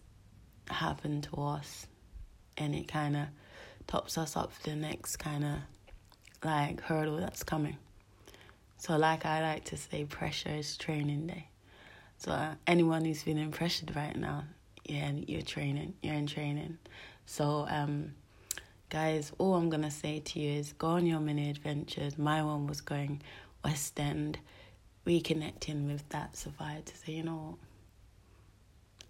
happen 0.71 1.21
to 1.21 1.35
us 1.37 1.87
and 2.57 2.75
it 2.75 2.87
kind 2.87 3.15
of 3.15 3.27
tops 3.87 4.17
us 4.17 4.35
up 4.35 4.53
for 4.53 4.69
the 4.69 4.75
next 4.75 5.17
kind 5.17 5.43
of 5.43 5.55
like 6.43 6.81
hurdle 6.81 7.17
that's 7.17 7.43
coming. 7.43 7.77
So, 8.77 8.95
like 8.97 9.25
I 9.25 9.41
like 9.41 9.65
to 9.65 9.77
say, 9.77 10.05
pressure 10.05 10.49
is 10.49 10.77
training 10.77 11.27
day. 11.27 11.47
So, 12.17 12.31
uh, 12.31 12.55
anyone 12.65 13.03
who's 13.03 13.21
feeling 13.21 13.51
pressured 13.51 13.95
right 13.95 14.15
now, 14.15 14.45
yeah, 14.85 15.11
you're 15.27 15.41
training. 15.41 15.95
You're 16.01 16.15
in 16.15 16.27
training. 16.27 16.77
So, 17.25 17.65
um, 17.69 18.13
guys, 18.89 19.31
all 19.37 19.55
I'm 19.55 19.69
gonna 19.69 19.91
say 19.91 20.19
to 20.19 20.39
you 20.39 20.59
is 20.59 20.73
go 20.73 20.87
on 20.87 21.05
your 21.05 21.19
mini 21.19 21.49
adventures. 21.49 22.17
My 22.17 22.41
one 22.41 22.67
was 22.67 22.79
going 22.79 23.21
West 23.65 23.99
End, 23.99 24.39
reconnecting 25.05 25.91
with 25.91 26.07
that 26.09 26.37
Sophia 26.37 26.81
to 26.85 26.97
say, 26.97 27.13
you 27.13 27.23
know 27.23 27.35
what? 27.35 27.68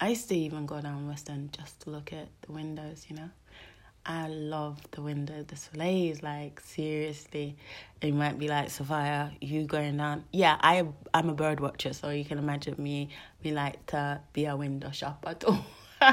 I 0.01 0.09
used 0.09 0.29
to 0.29 0.35
even 0.35 0.65
go 0.65 0.79
down 0.79 1.07
West 1.07 1.29
End 1.29 1.51
just 1.51 1.81
to 1.81 1.89
look 1.89 2.13
at 2.13 2.29
the 2.41 2.53
windows, 2.53 3.05
you 3.09 3.15
know. 3.15 3.29
I 4.05 4.27
love 4.27 4.79
the 4.91 5.01
window. 5.01 5.45
Is 5.51 6.23
like 6.23 6.59
seriously. 6.61 7.57
It 8.01 8.13
might 8.13 8.39
be 8.39 8.47
like 8.47 8.69
Sophia, 8.69 9.31
you 9.41 9.65
going 9.65 9.97
down. 9.97 10.23
Yeah, 10.31 10.57
I 10.61 10.87
I'm 11.13 11.29
a 11.29 11.33
bird 11.33 11.59
watcher, 11.59 11.93
so 11.93 12.09
you 12.09 12.25
can 12.25 12.37
imagine 12.37 12.75
me 12.77 13.09
me 13.43 13.51
like 13.51 13.85
to 13.87 14.21
be 14.33 14.45
a 14.45 14.55
window 14.55 14.89
shopper 14.91 15.33
too. 15.33 15.57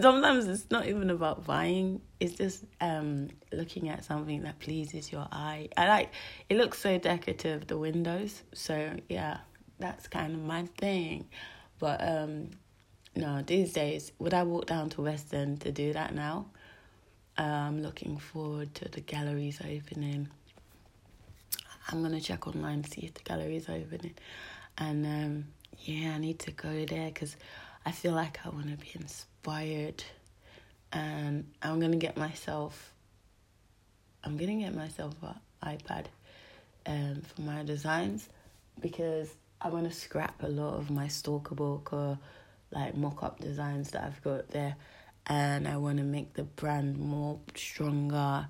Sometimes 0.00 0.46
it's 0.46 0.70
not 0.70 0.86
even 0.86 1.10
about 1.10 1.44
buying. 1.44 2.00
It's 2.20 2.34
just 2.34 2.64
um 2.80 3.28
looking 3.52 3.88
at 3.88 4.04
something 4.04 4.42
that 4.44 4.60
pleases 4.60 5.10
your 5.10 5.26
eye. 5.32 5.68
I 5.76 5.88
like 5.88 6.12
it 6.48 6.56
looks 6.56 6.78
so 6.78 6.98
decorative 6.98 7.66
the 7.66 7.76
windows. 7.76 8.42
So 8.54 8.96
yeah, 9.08 9.38
that's 9.80 10.06
kind 10.06 10.34
of 10.34 10.40
my 10.40 10.66
thing. 10.78 11.26
But 11.80 12.00
um 12.06 12.50
no, 13.16 13.42
these 13.42 13.72
days 13.72 14.12
would 14.20 14.34
I 14.34 14.44
walk 14.44 14.66
down 14.66 14.90
to 14.90 15.02
West 15.02 15.34
End 15.34 15.60
to 15.62 15.72
do 15.72 15.92
that 15.94 16.14
now? 16.14 16.46
I'm 17.36 17.82
looking 17.82 18.18
forward 18.18 18.74
to 18.76 18.88
the 18.88 19.00
galleries 19.00 19.60
opening. 19.60 20.28
I'm 21.88 22.02
gonna 22.02 22.20
check 22.20 22.46
online 22.46 22.84
see 22.84 23.00
if 23.06 23.14
the 23.14 23.22
galleries 23.22 23.68
are 23.68 23.74
opening, 23.74 24.14
and 24.78 25.06
um, 25.06 25.44
yeah, 25.80 26.12
I 26.14 26.18
need 26.18 26.38
to 26.40 26.52
go 26.52 26.84
there 26.84 27.08
because 27.08 27.36
I 27.84 27.92
feel 27.92 28.12
like 28.12 28.38
I 28.44 28.50
want 28.50 28.70
to 28.70 28.76
be 28.76 28.92
inspired, 28.94 30.04
and 30.92 31.50
I'm 31.62 31.80
gonna 31.80 31.96
get 31.96 32.16
myself. 32.16 32.92
I'm 34.22 34.36
gonna 34.36 34.56
get 34.56 34.74
myself 34.74 35.14
an 35.22 35.34
iPad, 35.64 36.04
um, 36.86 37.22
for 37.22 37.40
my 37.40 37.62
designs, 37.64 38.28
because 38.80 39.28
I 39.62 39.68
want 39.68 39.90
to 39.90 39.96
scrap 39.96 40.42
a 40.42 40.48
lot 40.48 40.74
of 40.74 40.90
my 40.90 41.08
stalker 41.08 41.54
book 41.54 41.92
or 41.92 42.18
like 42.70 42.96
mock 42.96 43.22
up 43.22 43.40
designs 43.40 43.90
that 43.90 44.04
I've 44.04 44.22
got 44.22 44.48
there 44.50 44.76
and 45.26 45.68
I 45.68 45.76
want 45.76 45.98
to 45.98 46.04
make 46.04 46.34
the 46.34 46.44
brand 46.44 46.98
more 46.98 47.38
stronger 47.54 48.46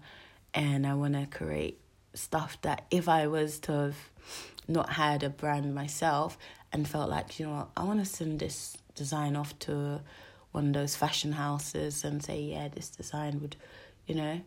and 0.54 0.86
I 0.86 0.94
want 0.94 1.14
to 1.14 1.26
create 1.26 1.80
stuff 2.14 2.58
that 2.62 2.86
if 2.90 3.08
I 3.08 3.26
was 3.26 3.58
to 3.60 3.72
have 3.72 3.96
not 4.68 4.90
had 4.90 5.22
a 5.22 5.30
brand 5.30 5.74
myself 5.74 6.38
and 6.72 6.86
felt 6.86 7.10
like, 7.10 7.40
you 7.40 7.46
know 7.46 7.68
I 7.76 7.82
want 7.82 7.98
to 7.98 8.04
send 8.04 8.38
this 8.38 8.76
design 8.94 9.34
off 9.34 9.58
to 9.60 10.00
one 10.52 10.68
of 10.68 10.72
those 10.72 10.94
fashion 10.94 11.32
houses 11.32 12.04
and 12.04 12.22
say, 12.22 12.40
yeah, 12.40 12.68
this 12.68 12.88
design 12.88 13.40
would, 13.40 13.56
you 14.06 14.14
know, 14.14 14.40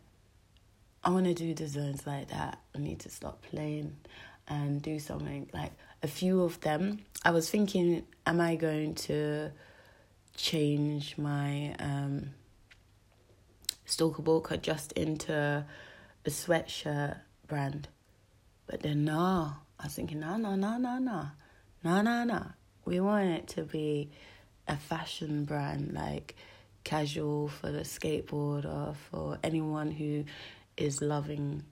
I 1.03 1.09
want 1.09 1.25
to 1.25 1.33
do 1.33 1.53
designs 1.53 2.05
like 2.05 2.29
that. 2.29 2.59
I 2.75 2.79
need 2.79 2.99
to 2.99 3.09
stop 3.09 3.41
playing 3.41 3.95
and 4.47 4.81
do 4.81 4.99
something 4.99 5.49
like 5.53 5.71
a 6.03 6.07
few 6.07 6.43
of 6.43 6.59
them, 6.59 6.99
I 7.23 7.31
was 7.31 7.49
thinking, 7.49 8.05
am 8.25 8.41
I 8.41 8.55
going 8.55 8.93
to 8.95 9.51
change 10.35 11.17
my 11.17 11.73
um, 11.79 12.31
Stalker 13.85 14.21
Walker 14.21 14.57
just 14.57 14.91
into 14.91 15.65
a 16.25 16.29
sweatshirt 16.29 17.17
brand? 17.47 17.87
But 18.67 18.81
then, 18.81 19.05
no. 19.05 19.53
I 19.79 19.85
was 19.85 19.95
thinking, 19.95 20.19
no, 20.19 20.35
no, 20.35 20.55
no, 20.55 20.77
no, 20.77 20.97
no. 20.99 21.27
No, 21.85 22.01
no, 22.01 22.25
no. 22.25 22.47
We 22.85 22.99
want 22.99 23.29
it 23.29 23.47
to 23.49 23.63
be 23.63 24.11
a 24.67 24.75
fashion 24.75 25.45
brand, 25.45 25.93
like 25.93 26.35
casual 26.83 27.47
for 27.47 27.71
the 27.71 27.81
skateboarder, 27.81 28.93
for 29.09 29.37
anyone 29.41 29.91
who 29.91 30.25
is 30.75 31.01
loving 31.01 31.63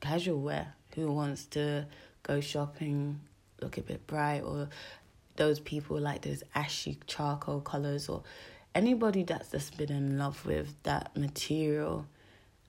casual 0.00 0.40
wear, 0.40 0.74
who 0.96 1.10
wants 1.12 1.46
to 1.46 1.86
go 2.24 2.40
shopping 2.40 3.20
look 3.64 3.78
a 3.78 3.82
bit 3.82 4.06
bright, 4.06 4.42
or 4.42 4.68
those 5.36 5.60
people 5.60 5.98
like 5.98 6.22
those 6.22 6.42
ashy 6.54 6.98
charcoal 7.06 7.60
colors 7.60 8.08
or 8.08 8.22
anybody 8.74 9.22
that's 9.22 9.50
just 9.50 9.76
been 9.76 9.90
in 9.90 10.18
love 10.18 10.44
with 10.46 10.74
that 10.84 11.16
material 11.16 12.06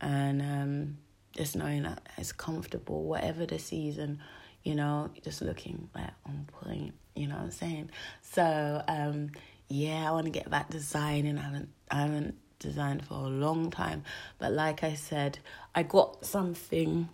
and 0.01 0.41
um, 0.41 0.97
just 1.35 1.55
knowing 1.55 1.83
that 1.83 2.01
it's 2.17 2.31
comfortable 2.31 3.03
whatever 3.03 3.45
the 3.45 3.59
season 3.59 4.19
you 4.63 4.75
know 4.75 5.09
just 5.23 5.41
looking 5.41 5.89
like 5.95 6.11
on 6.25 6.47
point 6.51 6.93
you 7.15 7.27
know 7.27 7.35
what 7.35 7.43
i'm 7.43 7.51
saying? 7.51 7.89
So 8.21 8.83
um, 8.87 9.31
yeah 9.67 10.07
i 10.07 10.11
want 10.11 10.25
to 10.25 10.31
get 10.31 10.49
back 10.49 10.69
designing. 10.69 11.37
I 11.37 11.41
haven't 11.41 11.69
i 11.91 12.01
haven't 12.01 12.35
designed 12.59 13.05
for 13.05 13.15
a 13.15 13.27
long 13.27 13.69
time 13.69 14.03
but 14.39 14.51
like 14.51 14.81
i 14.83 14.93
said 14.93 15.37
i 15.75 15.83
got 15.83 16.25
something 16.25 17.09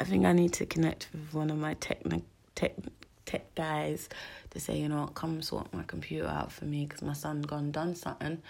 i 0.00 0.04
think 0.04 0.24
i 0.24 0.32
need 0.32 0.52
to 0.54 0.64
connect 0.64 1.08
with 1.12 1.34
one 1.34 1.50
of 1.50 1.58
my 1.58 1.74
technic 1.74 2.22
tech 2.54 2.72
tech 3.30 3.54
guys 3.54 4.08
to 4.50 4.60
say, 4.60 4.76
you 4.78 4.88
know, 4.88 5.06
come 5.14 5.42
sort 5.42 5.72
my 5.72 5.84
computer 5.84 6.26
out 6.26 6.50
for 6.50 6.64
me 6.64 6.84
because 6.84 7.02
my 7.02 7.12
son 7.12 7.42
gone 7.42 7.70
done 7.70 7.94
something, 7.94 8.42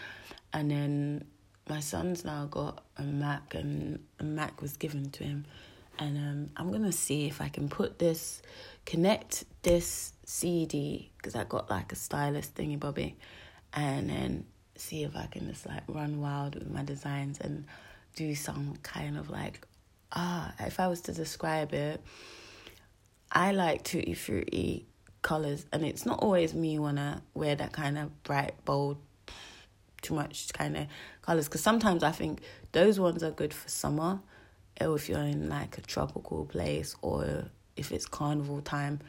and 0.53 0.71
then 0.71 1.25
my 1.69 1.81
son's 1.81 2.25
now 2.25 2.47
got 2.47 2.83
a 2.97 3.03
Mac 3.03 3.55
and 3.55 4.01
a 4.19 4.25
Mac 4.25 4.63
was 4.63 4.77
given 4.77 5.11
to 5.11 5.25
him, 5.25 5.45
and 5.99 6.17
um, 6.17 6.51
I'm 6.57 6.73
gonna 6.73 6.93
see 6.93 7.27
if 7.27 7.41
I 7.41 7.49
can 7.49 7.69
put 7.69 7.99
this, 7.99 8.43
connect 8.87 9.45
this 9.63 10.13
CD 10.25 11.11
because 11.17 11.35
I 11.35 11.45
got 11.45 11.69
like 11.69 11.93
a 11.93 11.97
stylus 11.97 12.49
thingy 12.49 12.81
bobby, 12.81 13.17
and 13.75 14.09
then 14.09 14.47
see 14.77 15.03
if 15.03 15.15
I 15.15 15.27
can 15.27 15.47
just 15.47 15.67
like 15.67 15.83
run 15.89 16.21
wild 16.23 16.55
with 16.55 16.71
my 16.71 16.83
designs 16.83 17.39
and 17.39 17.67
do 18.17 18.35
some 18.35 18.77
kind 18.83 19.19
of 19.19 19.29
like 19.31 19.67
ah 20.13 20.53
if 20.61 20.81
I 20.81 20.89
was 20.89 21.03
to 21.03 21.13
describe 21.13 21.75
it 21.75 22.01
I 23.33 23.53
like 23.53 23.85
tutti 23.85 24.15
frutti 24.15 24.87
colors, 25.23 25.67
and 25.73 25.85
it's 25.85 26.05
not 26.05 26.21
always 26.21 26.55
me 26.55 26.79
wanna 26.79 27.23
wear 27.35 27.55
that 27.55 27.73
kind 27.73 27.99
of 27.99 28.23
bright, 28.23 28.55
bold, 28.65 28.99
too 30.03 30.15
much 30.15 30.53
kind 30.53 30.77
of 30.77 30.87
colors. 31.23 31.47
Because 31.47 31.63
sometimes 31.63 32.03
I 32.03 32.11
think 32.11 32.41
those 32.73 32.99
ones 32.99 33.23
are 33.23 33.31
good 33.31 33.55
for 33.55 33.69
summer, 33.69 34.21
or 34.81 34.97
if 34.97 35.09
you're 35.09 35.21
in 35.21 35.49
like 35.49 35.79
a 35.79 35.83
tropical 35.83 36.45
place, 36.47 36.97
or 37.03 37.51
if 37.77 37.93
it's 37.93 38.07
carnival 38.07 38.61
time. 38.61 39.01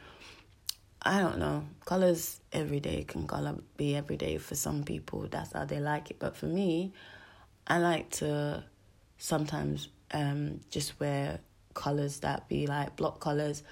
I 1.04 1.18
don't 1.20 1.38
know. 1.38 1.64
Colors 1.84 2.40
every 2.52 2.78
day 2.78 3.02
can 3.02 3.26
color 3.26 3.56
be 3.76 3.96
every 3.96 4.16
day 4.16 4.38
for 4.38 4.54
some 4.54 4.84
people. 4.84 5.26
That's 5.28 5.52
how 5.52 5.64
they 5.64 5.80
like 5.80 6.10
it. 6.12 6.20
But 6.20 6.36
for 6.36 6.46
me, 6.46 6.92
I 7.66 7.78
like 7.78 8.10
to 8.10 8.62
sometimes 9.18 9.88
um, 10.12 10.60
just 10.70 11.00
wear 11.00 11.40
colors 11.74 12.20
that 12.20 12.48
be 12.48 12.68
like 12.68 12.94
block 12.94 13.18
colors 13.18 13.64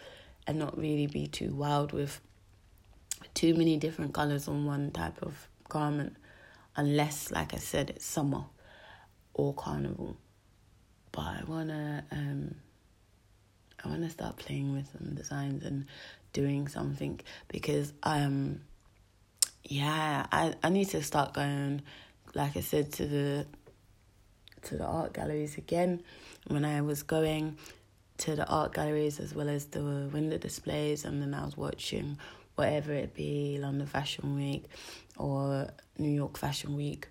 and 0.50 0.58
not 0.58 0.76
really 0.76 1.06
be 1.06 1.28
too 1.28 1.54
wild 1.54 1.92
with 1.92 2.20
too 3.34 3.54
many 3.54 3.76
different 3.76 4.12
colors 4.12 4.48
on 4.48 4.66
one 4.66 4.90
type 4.90 5.22
of 5.22 5.48
garment 5.68 6.16
unless 6.74 7.30
like 7.30 7.54
I 7.54 7.58
said 7.58 7.90
it's 7.90 8.04
summer 8.04 8.44
or 9.32 9.54
carnival. 9.54 10.16
But 11.12 11.20
I 11.20 11.42
wanna 11.46 12.04
um 12.10 12.56
I 13.84 13.88
wanna 13.88 14.10
start 14.10 14.38
playing 14.38 14.72
with 14.72 14.90
some 14.90 15.14
designs 15.14 15.64
and 15.64 15.86
doing 16.32 16.66
something 16.66 17.20
because 17.46 17.92
um 18.02 18.62
yeah, 19.62 20.26
I, 20.32 20.54
I 20.64 20.68
need 20.70 20.88
to 20.88 21.02
start 21.04 21.32
going 21.32 21.82
like 22.34 22.56
I 22.56 22.60
said 22.60 22.92
to 22.94 23.06
the 23.06 23.46
to 24.62 24.76
the 24.76 24.84
art 24.84 25.14
galleries 25.14 25.58
again 25.58 26.02
when 26.48 26.64
I 26.64 26.80
was 26.80 27.04
going 27.04 27.56
to 28.20 28.36
the 28.36 28.46
art 28.48 28.74
galleries 28.74 29.18
as 29.18 29.34
well 29.34 29.48
as 29.48 29.66
the 29.66 29.82
window 30.12 30.36
displays, 30.36 31.04
and 31.04 31.22
then 31.22 31.32
I 31.34 31.44
was 31.44 31.56
watching 31.56 32.18
whatever 32.54 32.92
it 32.92 33.14
be 33.14 33.58
London 33.58 33.86
Fashion 33.86 34.36
Week 34.36 34.64
or 35.16 35.70
New 35.98 36.10
York 36.10 36.36
Fashion 36.36 36.76
Week. 36.76 37.08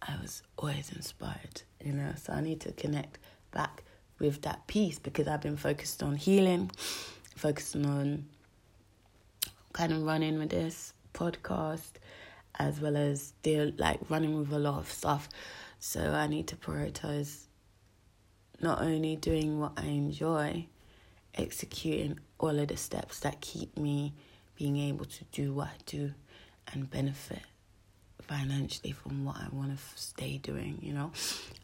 I 0.00 0.16
was 0.20 0.42
always 0.56 0.92
inspired, 0.92 1.62
you 1.84 1.92
know. 1.92 2.12
So 2.16 2.32
I 2.32 2.40
need 2.40 2.60
to 2.60 2.72
connect 2.72 3.18
back 3.50 3.82
with 4.20 4.42
that 4.42 4.66
piece 4.68 5.00
because 5.00 5.26
I've 5.26 5.40
been 5.40 5.56
focused 5.56 6.02
on 6.02 6.14
healing, 6.14 6.70
focusing 7.34 7.84
on 7.84 8.26
kind 9.72 9.92
of 9.92 10.02
running 10.02 10.38
with 10.38 10.50
this 10.50 10.94
podcast, 11.12 11.92
as 12.58 12.80
well 12.80 12.96
as 12.96 13.32
deal 13.42 13.72
like 13.78 13.98
running 14.08 14.38
with 14.38 14.52
a 14.52 14.58
lot 14.58 14.78
of 14.78 14.90
stuff. 14.90 15.28
So 15.80 16.12
I 16.12 16.28
need 16.28 16.46
to 16.48 16.56
prioritize 16.56 17.46
not 18.62 18.80
only 18.80 19.16
doing 19.16 19.60
what 19.60 19.72
I 19.76 19.86
enjoy, 19.86 20.66
executing 21.34 22.18
all 22.38 22.58
of 22.58 22.68
the 22.68 22.76
steps 22.76 23.20
that 23.20 23.40
keep 23.40 23.76
me 23.76 24.14
being 24.56 24.76
able 24.78 25.04
to 25.04 25.24
do 25.32 25.52
what 25.52 25.68
I 25.68 25.76
do 25.86 26.12
and 26.72 26.90
benefit 26.90 27.42
financially 28.20 28.92
from 28.92 29.24
what 29.24 29.36
I 29.36 29.48
want 29.52 29.76
to 29.76 29.82
stay 29.96 30.38
doing, 30.38 30.78
you 30.80 30.92
know, 30.92 31.10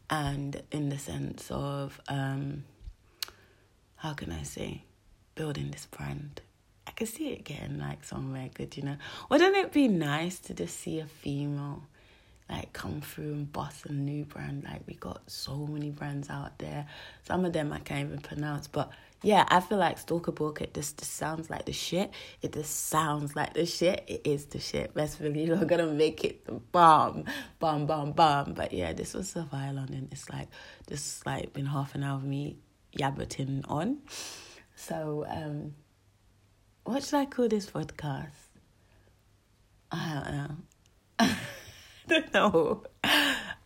and 0.09 0.61
in 0.71 0.89
the 0.89 0.97
sense 0.97 1.49
of 1.49 1.99
um, 2.07 2.65
how 3.97 4.13
can 4.13 4.31
I 4.31 4.43
say, 4.43 4.83
building 5.35 5.71
this 5.71 5.85
brand. 5.85 6.41
I 6.87 6.91
could 6.91 7.07
see 7.07 7.29
it 7.29 7.43
getting 7.43 7.79
like 7.79 8.03
somewhere 8.03 8.49
good, 8.53 8.75
you 8.75 8.83
know. 8.83 8.97
Wouldn't 9.29 9.55
it 9.55 9.71
be 9.71 9.87
nice 9.87 10.39
to 10.39 10.53
just 10.53 10.79
see 10.79 10.99
a 10.99 11.05
female 11.05 11.83
like 12.49 12.73
come 12.73 13.01
through 13.01 13.33
and 13.33 13.51
bust 13.51 13.85
a 13.85 13.93
new 13.93 14.25
brand? 14.25 14.63
Like 14.63 14.81
we 14.87 14.95
got 14.95 15.29
so 15.29 15.67
many 15.67 15.91
brands 15.91 16.29
out 16.29 16.57
there. 16.59 16.87
Some 17.23 17.45
of 17.45 17.53
them 17.53 17.71
I 17.71 17.79
can't 17.79 18.07
even 18.07 18.19
pronounce, 18.19 18.67
but 18.67 18.91
yeah, 19.21 19.45
I 19.49 19.59
feel 19.59 19.77
like 19.77 19.97
Stalker 19.97 20.31
Book, 20.31 20.61
it 20.61 20.73
just, 20.73 20.97
just 20.97 21.13
sounds 21.13 21.49
like 21.49 21.65
the 21.65 21.73
shit. 21.73 22.11
It 22.41 22.53
just 22.53 22.87
sounds 22.87 23.35
like 23.35 23.53
the 23.53 23.65
shit. 23.65 24.03
It 24.07 24.21
is 24.23 24.45
the 24.45 24.59
shit. 24.59 24.93
Best 24.93 25.21
believe 25.21 25.51
I'm 25.51 25.67
gonna 25.67 25.87
make 25.87 26.23
it 26.23 26.45
the 26.45 26.53
bomb. 26.53 27.25
Bomb, 27.59 27.85
bomb, 27.85 28.13
bomb. 28.13 28.53
But 28.53 28.71
yeah, 28.71 28.93
this 28.93 29.13
was 29.13 29.29
Sophia 29.29 29.71
London. 29.73 30.07
It's 30.11 30.29
like, 30.29 30.47
this 30.87 31.25
like 31.25 31.51
been 31.53 31.65
half 31.65 31.95
an 31.95 32.03
hour 32.03 32.15
of 32.15 32.23
me 32.23 32.57
yabberting 32.97 33.69
on. 33.69 33.97
So, 34.75 35.25
um, 35.27 35.75
what 36.85 37.03
should 37.03 37.19
I 37.19 37.25
call 37.25 37.49
this 37.49 37.69
podcast? 37.69 38.29
I 39.91 40.21
don't 40.23 40.33
know. 40.33 40.55
Don't 42.31 42.33
know. 42.33 42.83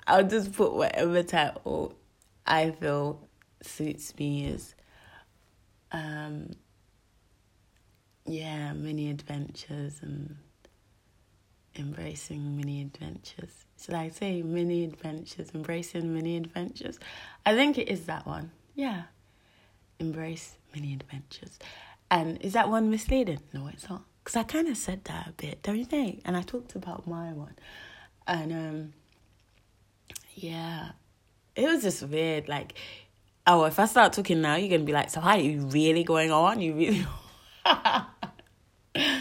I'll 0.05 0.27
just 0.27 0.51
put 0.51 0.73
whatever 0.73 1.23
title 1.23 1.95
I 2.45 2.71
feel 2.71 3.25
suits 3.61 4.13
me 4.17 4.51
as 4.51 4.75
um, 5.93 6.51
yeah, 8.25 8.73
mini 8.73 9.09
adventures 9.09 9.99
and 10.01 10.35
embracing 11.77 12.57
mini 12.57 12.81
adventures. 12.81 13.65
Should 13.81 13.95
I 13.95 14.09
say 14.09 14.41
mini 14.41 14.83
adventures, 14.83 15.51
embracing 15.53 16.13
mini 16.13 16.35
adventures? 16.35 16.99
I 17.45 17.55
think 17.55 17.77
it 17.77 17.87
is 17.87 18.05
that 18.07 18.25
one. 18.27 18.51
Yeah. 18.75 19.03
Embrace 19.99 20.57
mini 20.75 20.93
adventures. 20.93 21.59
And 22.11 22.41
is 22.41 22.53
that 22.53 22.67
one 22.67 22.89
misleading? 22.89 23.39
No, 23.53 23.67
it's 23.67 23.89
not. 23.89 24.03
Because 24.21 24.35
I 24.35 24.43
kind 24.43 24.67
of 24.67 24.75
said 24.75 25.05
that 25.05 25.27
a 25.27 25.31
bit, 25.31 25.63
don't 25.63 25.77
you 25.77 25.85
think? 25.85 26.21
And 26.25 26.35
I 26.35 26.41
talked 26.41 26.75
about 26.75 27.07
my 27.07 27.31
one. 27.31 27.55
And 28.27 28.51
um, 28.51 28.93
yeah, 30.35 30.91
it 31.55 31.65
was 31.65 31.83
just 31.83 32.03
weird. 32.03 32.47
Like, 32.47 32.75
oh, 33.45 33.65
if 33.65 33.79
I 33.79 33.85
start 33.85 34.13
talking 34.13 34.41
now, 34.41 34.55
you're 34.55 34.69
gonna 34.69 34.83
be 34.83 34.93
like, 34.93 35.09
so 35.09 35.21
how 35.21 35.31
are 35.31 35.39
you 35.39 35.61
really 35.67 36.03
going 36.03 36.31
on? 36.31 36.61
You 36.61 36.73
really 36.73 37.05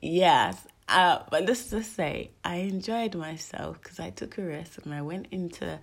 Yes. 0.00 0.66
Uh, 0.88 1.22
but 1.30 1.44
let's 1.44 1.70
just 1.70 1.94
say 1.94 2.30
I 2.44 2.56
enjoyed 2.56 3.14
myself 3.14 3.80
because 3.82 4.00
I 4.00 4.10
took 4.10 4.38
a 4.38 4.42
risk 4.42 4.84
and 4.84 4.94
I 4.94 5.02
went 5.02 5.26
into 5.30 5.78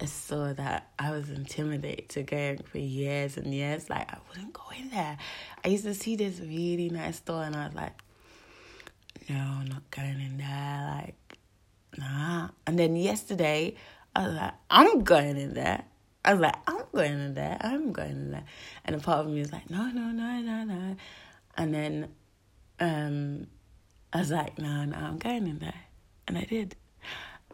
a 0.00 0.06
store 0.06 0.54
that 0.54 0.90
I 0.98 1.10
was 1.10 1.28
intimidated 1.28 2.08
to 2.10 2.22
go 2.22 2.36
in 2.36 2.58
for 2.58 2.78
years 2.78 3.36
and 3.36 3.52
years. 3.52 3.90
Like 3.90 4.10
I 4.10 4.18
wouldn't 4.30 4.52
go 4.54 4.62
in 4.78 4.88
there. 4.90 5.18
I 5.64 5.68
used 5.68 5.84
to 5.84 5.94
see 5.94 6.16
this 6.16 6.40
really 6.40 6.88
nice 6.88 7.16
store 7.16 7.42
and 7.42 7.56
I 7.56 7.66
was 7.66 7.74
like, 7.74 8.00
no, 9.28 9.36
I'm 9.36 9.66
not 9.66 9.90
going 9.90 10.20
in 10.20 10.38
there. 10.38 10.94
Like, 10.96 11.27
nah. 11.96 12.48
And 12.66 12.78
then 12.78 12.96
yesterday 12.96 13.74
I 14.14 14.26
was 14.26 14.36
like, 14.36 14.54
I'm 14.70 15.04
going 15.04 15.36
in 15.36 15.54
there. 15.54 15.84
I 16.24 16.34
was 16.34 16.42
like, 16.42 16.56
I'm 16.66 16.82
going 16.92 17.12
in 17.12 17.34
there. 17.34 17.56
I'm 17.60 17.92
going 17.92 18.10
in 18.10 18.30
there. 18.32 18.44
And 18.84 18.96
a 18.96 18.98
part 18.98 19.24
of 19.24 19.32
me 19.32 19.40
was 19.40 19.52
like, 19.52 19.70
no, 19.70 19.84
no, 19.90 20.10
no, 20.10 20.40
no, 20.40 20.64
no. 20.64 20.96
And 21.56 21.74
then 21.74 22.08
um, 22.80 23.46
I 24.12 24.18
was 24.18 24.30
like, 24.30 24.58
no, 24.58 24.84
no, 24.84 24.96
I'm 24.96 25.18
going 25.18 25.46
in 25.46 25.58
there. 25.58 25.82
And 26.26 26.38
I 26.38 26.44
did. 26.44 26.76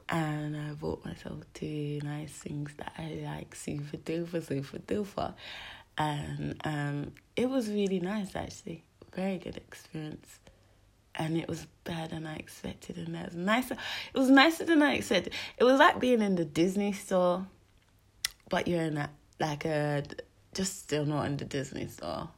And 0.09 0.57
I 0.57 0.73
bought 0.75 1.05
myself 1.05 1.41
two 1.55 2.01
nice 2.03 2.33
things 2.33 2.75
that 2.77 2.93
I 2.99 3.23
like 3.25 3.55
super 3.55 3.97
duper, 3.97 4.47
super 4.47 4.79
duper. 4.79 5.35
And 5.97 6.61
um, 6.65 7.13
it 7.37 7.49
was 7.49 7.69
really 7.69 8.01
nice 8.01 8.35
actually. 8.35 8.85
Very 9.15 9.39
good 9.39 9.57
experience. 9.57 10.41
And 11.17 11.37
it 11.37 11.49
was 11.49 11.67
better 11.85 12.09
than 12.09 12.27
I 12.27 12.37
expected 12.37 12.97
and 12.97 13.15
that 13.15 13.27
was 13.27 13.37
nicer. 13.37 13.77
It 14.13 14.19
was 14.19 14.31
nicer 14.31 14.65
than 14.65 14.83
I 14.83 14.95
expected. 14.95 15.33
It 15.59 15.65
was 15.65 15.79
like 15.79 16.01
being 16.01 16.23
in 16.23 16.35
the 16.35 16.45
Disney 16.45 16.93
store 16.93 17.47
but 18.49 18.69
you're 18.69 18.83
in 18.83 18.97
a, 18.97 19.11
like 19.41 19.65
a 19.65 20.05
just 20.55 20.79
still 20.79 21.05
not 21.05 21.27
in 21.27 21.37
the 21.37 21.45
Disney 21.45 21.89
store. 21.89 22.29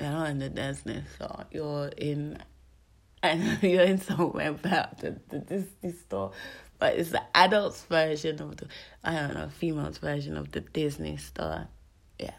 You're 0.00 0.10
not 0.10 0.30
in 0.30 0.38
the 0.38 0.48
Disney 0.48 1.02
store. 1.14 1.44
You're 1.50 1.88
in 1.88 2.38
and 3.22 3.62
you're 3.62 3.82
in 3.82 3.98
somewhere 3.98 4.50
about 4.50 4.98
the, 4.98 5.18
the 5.28 5.38
Disney 5.38 5.92
store. 5.92 6.32
But 6.78 6.96
it's 6.96 7.10
the 7.10 7.22
adults 7.34 7.82
version 7.84 8.40
of 8.40 8.56
the 8.56 8.66
I 9.02 9.14
don't 9.14 9.34
know, 9.34 9.48
females 9.48 9.98
version 9.98 10.36
of 10.36 10.52
the 10.52 10.60
Disney 10.60 11.16
store. 11.16 11.68
Yeah. 12.18 12.30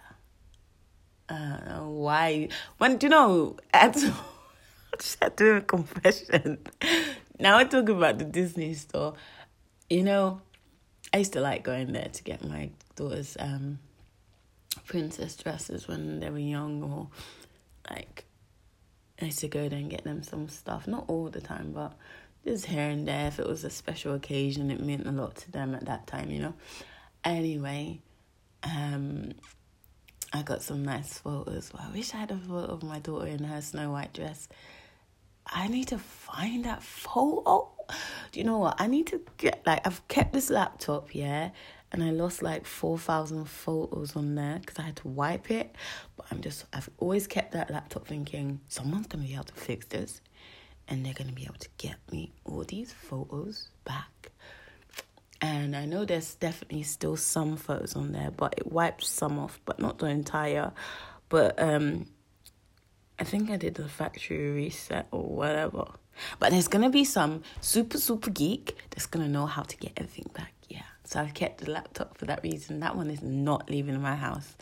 I 1.30 1.38
don't 1.38 1.68
know 1.68 1.90
why 1.90 2.50
when 2.78 2.98
do 2.98 3.08
you 3.08 3.10
know 3.10 3.58
I 3.74 3.90
just 5.00 5.22
had 5.22 5.36
do 5.36 5.58
a 5.58 5.62
confession. 5.62 6.60
Now 7.40 7.58
we're 7.58 7.68
talking 7.68 7.98
about 7.98 8.18
the 8.18 8.26
Disney 8.26 8.74
store. 8.74 9.14
You 9.90 10.04
know, 10.04 10.42
I 11.14 11.20
used 11.20 11.34
to 11.34 11.42
like 11.42 11.64
going 11.64 11.92
there 11.92 12.10
to 12.12 12.24
get 12.24 12.44
my 12.44 12.70
daughter's 12.96 13.38
um, 13.40 13.80
princess 14.86 15.36
dresses 15.36 15.88
when 15.88 16.20
they 16.20 16.30
were 16.30 16.40
young, 16.40 16.84
or 16.84 17.08
like 17.90 18.26
I 19.22 19.26
used 19.26 19.40
to 19.40 19.48
go 19.48 19.70
there 19.70 19.80
and 19.80 19.90
get 19.90 20.04
them 20.04 20.24
some 20.24 20.50
stuff. 20.50 20.88
Not 20.88 21.06
all 21.08 21.30
the 21.30 21.42
time, 21.42 21.72
but 21.74 21.94
just 22.46 22.66
here 22.66 22.90
and 22.90 23.08
there. 23.08 23.28
If 23.28 23.40
it 23.40 23.48
was 23.48 23.64
a 23.64 23.70
special 23.70 24.14
occasion, 24.14 24.72
it 24.72 24.80
meant 24.80 25.08
a 25.08 25.12
lot 25.12 25.36
to 25.38 25.52
them 25.52 25.76
at 25.76 25.86
that 25.86 26.08
time, 26.08 26.32
you 26.32 26.40
know. 26.40 26.54
Anyway, 27.24 28.00
um, 28.64 29.34
I 30.32 30.42
got 30.42 30.62
some 30.62 30.84
nice 30.84 31.18
photos. 31.18 31.72
Well, 31.74 31.86
I 31.88 31.96
wish 31.96 32.14
I 32.14 32.18
had 32.18 32.32
a 32.32 32.38
photo 32.38 32.74
of 32.74 32.84
my 32.84 33.00
daughter 33.00 33.28
in 33.28 33.44
her 33.44 33.62
Snow 33.62 33.92
White 33.92 34.14
dress. 34.14 34.48
I 35.48 35.68
need 35.68 35.88
to 35.90 35.98
find 35.98 36.66
that 36.66 36.84
photo 36.84 37.72
do 38.32 38.40
you 38.40 38.44
know 38.44 38.58
what? 38.60 38.76
I 38.80 38.88
need 38.88 39.08
to 39.08 39.22
get 39.38 39.62
like 39.66 39.86
I've 39.86 40.06
kept 40.08 40.34
this 40.34 40.50
laptop, 40.50 41.14
yeah, 41.14 41.52
and 41.92 42.04
I 42.04 42.12
lost 42.12 42.42
like 42.42 42.66
four 42.66 42.98
thousand 42.98 43.46
photos 43.46 44.16
on 44.16 44.36
there 44.36 44.60
because 44.60 44.80
I 44.80 44.84
had 44.84 44.96
to 44.98 45.08
wipe 45.08 45.52
it. 45.52 45.76
But 46.18 46.28
I'm 46.32 46.42
just 46.42 46.66
I've 46.74 46.90
always 46.98 47.28
kept 47.28 47.54
that 47.54 47.70
laptop 47.70 48.08
thinking 48.08 48.60
someone's 48.68 49.08
gonna 49.08 49.24
be 49.24 49.34
able 49.34 49.46
to 49.46 49.54
fix 49.54 49.86
this, 49.88 50.22
and 50.88 51.06
they're 51.06 51.14
gonna 51.14 51.32
be 51.32 51.44
able 51.44 51.56
to 51.56 51.70
get 51.78 51.96
me 52.12 52.32
all 52.46 52.64
these 52.64 52.92
photos 52.92 53.70
back. 53.84 54.32
And 55.42 55.76
I 55.76 55.86
know 55.86 56.06
there's 56.06 56.36
definitely 56.36 56.84
still 56.84 57.18
some 57.18 57.58
photos 57.58 57.96
on 57.96 58.14
there, 58.14 58.32
but 58.32 58.56
it 58.58 58.72
wipes 58.72 59.08
some 59.08 59.38
off, 59.38 59.60
but 59.66 59.80
not 59.80 60.00
the 60.00 60.08
entire. 60.08 60.72
But 61.30 61.62
um, 61.62 62.08
I 63.20 63.24
think 63.24 63.50
I 63.50 63.58
did 63.58 63.76
the 63.76 63.88
factory 63.88 64.52
reset 64.52 65.08
or 65.12 65.24
whatever. 65.24 65.86
But 66.40 66.52
there's 66.52 66.68
gonna 66.68 66.90
be 66.90 67.06
some 67.06 67.44
super, 67.62 67.98
super 67.98 68.30
geek 68.30 68.78
that's 68.90 69.06
gonna 69.06 69.28
know 69.28 69.46
how 69.46 69.64
to 69.64 69.78
get 69.78 69.94
everything 69.98 70.30
back. 70.34 70.54
Yeah. 70.70 70.84
So 71.04 71.20
I've 71.20 71.34
kept 71.34 71.64
the 71.64 71.72
laptop 71.72 72.18
for 72.18 72.26
that 72.26 72.44
reason. 72.44 72.80
That 72.80 72.96
one 72.96 73.10
is 73.10 73.22
not 73.22 73.70
leaving 73.70 74.02
my 74.02 74.16
house. 74.16 74.56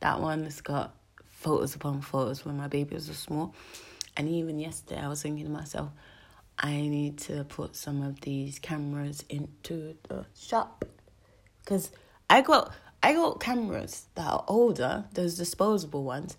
That 0.00 0.20
one 0.20 0.44
has 0.44 0.60
got 0.60 0.94
photos 1.26 1.74
upon 1.74 2.00
photos 2.00 2.44
when 2.44 2.56
my 2.56 2.68
baby 2.68 2.94
was 2.94 3.06
small. 3.06 3.54
And 4.16 4.28
even 4.28 4.58
yesterday, 4.58 5.00
I 5.00 5.08
was 5.08 5.22
thinking 5.22 5.46
to 5.46 5.50
myself, 5.50 5.90
I 6.58 6.72
need 6.72 7.18
to 7.20 7.44
put 7.44 7.74
some 7.74 8.02
of 8.02 8.20
these 8.20 8.58
cameras 8.58 9.24
into 9.28 9.96
the 10.08 10.26
shop 10.38 10.84
because 11.60 11.90
I 12.28 12.42
got 12.42 12.74
I 13.02 13.14
got 13.14 13.40
cameras 13.40 14.06
that 14.14 14.26
are 14.26 14.44
older, 14.46 15.06
those 15.14 15.38
disposable 15.38 16.04
ones, 16.04 16.36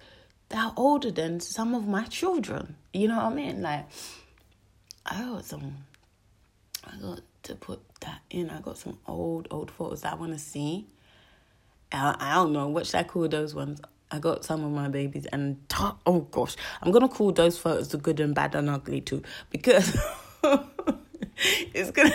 that 0.51 0.65
are 0.65 0.73
older 0.75 1.11
than 1.11 1.39
some 1.39 1.73
of 1.73 1.87
my 1.87 2.03
children. 2.03 2.75
You 2.93 3.07
know 3.07 3.15
what 3.15 3.25
I 3.25 3.33
mean? 3.33 3.61
Like 3.61 3.85
I 5.05 5.19
got 5.23 5.45
some. 5.45 5.77
I 6.83 6.97
got 6.97 7.21
to 7.43 7.55
put 7.55 7.81
that 8.01 8.21
in. 8.29 8.49
I 8.49 8.59
got 8.59 8.77
some 8.77 8.99
old 9.07 9.47
old 9.49 9.71
photos 9.71 10.01
that 10.01 10.13
I 10.13 10.15
want 10.15 10.33
to 10.33 10.39
see. 10.39 10.87
I, 11.91 12.15
I 12.19 12.35
don't 12.35 12.53
know 12.53 12.67
what 12.67 12.85
should 12.85 12.95
I 12.99 13.03
call 13.03 13.27
those 13.27 13.55
ones. 13.55 13.81
I 14.11 14.19
got 14.19 14.43
some 14.43 14.63
of 14.65 14.71
my 14.71 14.89
babies 14.89 15.25
and 15.27 15.57
oh 16.05 16.27
gosh, 16.31 16.57
I'm 16.81 16.91
gonna 16.91 17.07
call 17.07 17.31
those 17.31 17.57
photos 17.57 17.89
the 17.89 17.97
good 17.97 18.19
and 18.19 18.35
bad 18.35 18.55
and 18.55 18.69
ugly 18.69 18.99
too 18.99 19.23
because 19.49 19.97
it's 21.73 21.91
gonna 21.91 22.13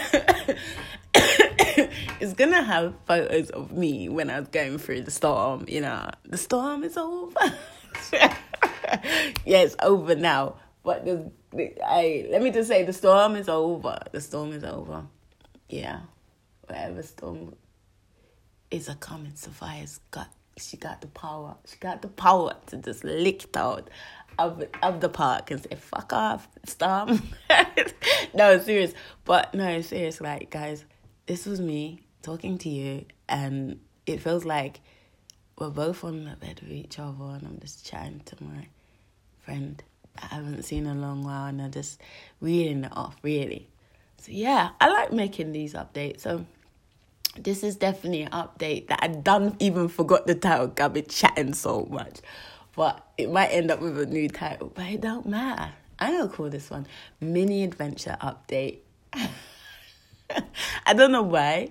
it's 1.15 2.35
gonna 2.35 2.63
have 2.63 2.95
photos 3.07 3.49
of 3.51 3.73
me 3.73 4.11
when 4.11 4.29
I 4.29 4.41
was 4.41 4.49
going 4.49 4.77
through 4.77 5.03
the 5.03 5.11
storm. 5.11 5.65
You 5.69 5.81
know, 5.81 6.11
the 6.25 6.37
storm 6.37 6.85
is 6.85 6.99
over. 6.99 7.35
yeah, 9.45 9.59
it's 9.59 9.77
over 9.83 10.15
now. 10.15 10.57
But 10.83 11.05
the, 11.05 11.31
the, 11.51 11.75
I 11.85 12.27
let 12.31 12.43
me 12.43 12.51
just 12.51 12.69
say 12.69 12.85
the 12.85 12.93
storm 12.93 13.37
is 13.37 13.49
over. 13.49 13.99
The 14.13 14.21
storm 14.21 14.53
is 14.53 14.65
over. 14.65 15.05
Yeah, 15.69 16.01
whatever 16.67 17.03
storm 17.03 17.57
is 18.71 18.89
a 18.89 18.95
coming, 18.95 19.33
Sapphire's 19.35 20.01
got 20.11 20.29
she 20.59 20.77
got 20.77 21.01
the 21.01 21.09
power. 21.09 21.57
She 21.67 21.77
got 21.77 22.03
the 22.03 22.09
power 22.09 22.55
to 22.67 22.77
just 22.79 23.05
lick 23.05 23.45
it 23.45 23.57
out 23.57 23.91
of 24.39 24.65
of 24.83 25.01
the 25.01 25.09
park 25.09 25.51
and 25.51 25.63
say 25.63 25.77
"fuck 25.77 26.13
off, 26.13 26.49
storm." 26.65 27.23
no, 28.35 28.59
serious. 28.59 28.95
But 29.25 29.55
no, 29.55 29.81
serious. 29.81 30.21
Like 30.21 30.51
guys, 30.51 30.85
this 31.27 31.47
was 31.47 31.61
me 31.61 32.07
talking 32.23 32.59
to 32.59 32.69
you, 32.69 33.05
and 33.29 33.81
it 34.07 34.21
feels 34.21 34.45
like 34.45 34.81
we're 35.59 35.71
both 35.71 36.05
on 36.05 36.25
the 36.25 36.37
bed 36.37 36.61
with 36.63 36.73
each 36.73 36.99
other, 36.99 37.25
and 37.25 37.47
I'm 37.47 37.59
just 37.61 37.87
chatting 37.87 38.23
to 38.27 38.37
my 38.43 38.69
friend 39.45 39.83
I 40.23 40.35
haven't 40.35 40.63
seen 40.65 40.87
in 40.87 40.97
a 40.97 41.01
long 41.01 41.25
while 41.25 41.47
and 41.47 41.61
I'm 41.61 41.71
just 41.71 42.01
reading 42.41 42.85
it 42.85 42.93
off, 42.97 43.17
really. 43.23 43.69
So, 44.19 44.33
yeah, 44.33 44.71
I 44.81 44.89
like 44.89 45.13
making 45.13 45.53
these 45.53 45.75
updates. 45.75 46.21
So, 46.21 46.47
this 47.39 47.63
is 47.63 47.77
definitely 47.77 48.23
an 48.23 48.31
update 48.31 48.89
that 48.89 49.01
I 49.03 49.09
done 49.09 49.57
even 49.59 49.89
forgot 49.89 50.27
the 50.27 50.35
title. 50.35 50.73
I've 50.81 50.95
been 50.95 51.07
chatting 51.07 51.53
so 51.53 51.87
much. 51.91 52.21
But 52.75 53.07
it 53.17 53.31
might 53.31 53.49
end 53.49 53.71
up 53.71 53.81
with 53.81 53.99
a 53.99 54.07
new 54.07 54.29
title, 54.29 54.73
but 54.75 54.87
it 54.87 55.01
don't 55.01 55.27
matter. 55.27 55.73
I'm 55.99 56.19
gonna 56.19 56.29
call 56.29 56.51
this 56.51 56.71
one 56.71 56.87
Mini 57.21 57.65
Adventure 57.65 58.19
Update. 58.21 58.79
I 60.87 60.93
don't 60.93 61.13
know 61.13 61.23
why. 61.23 61.71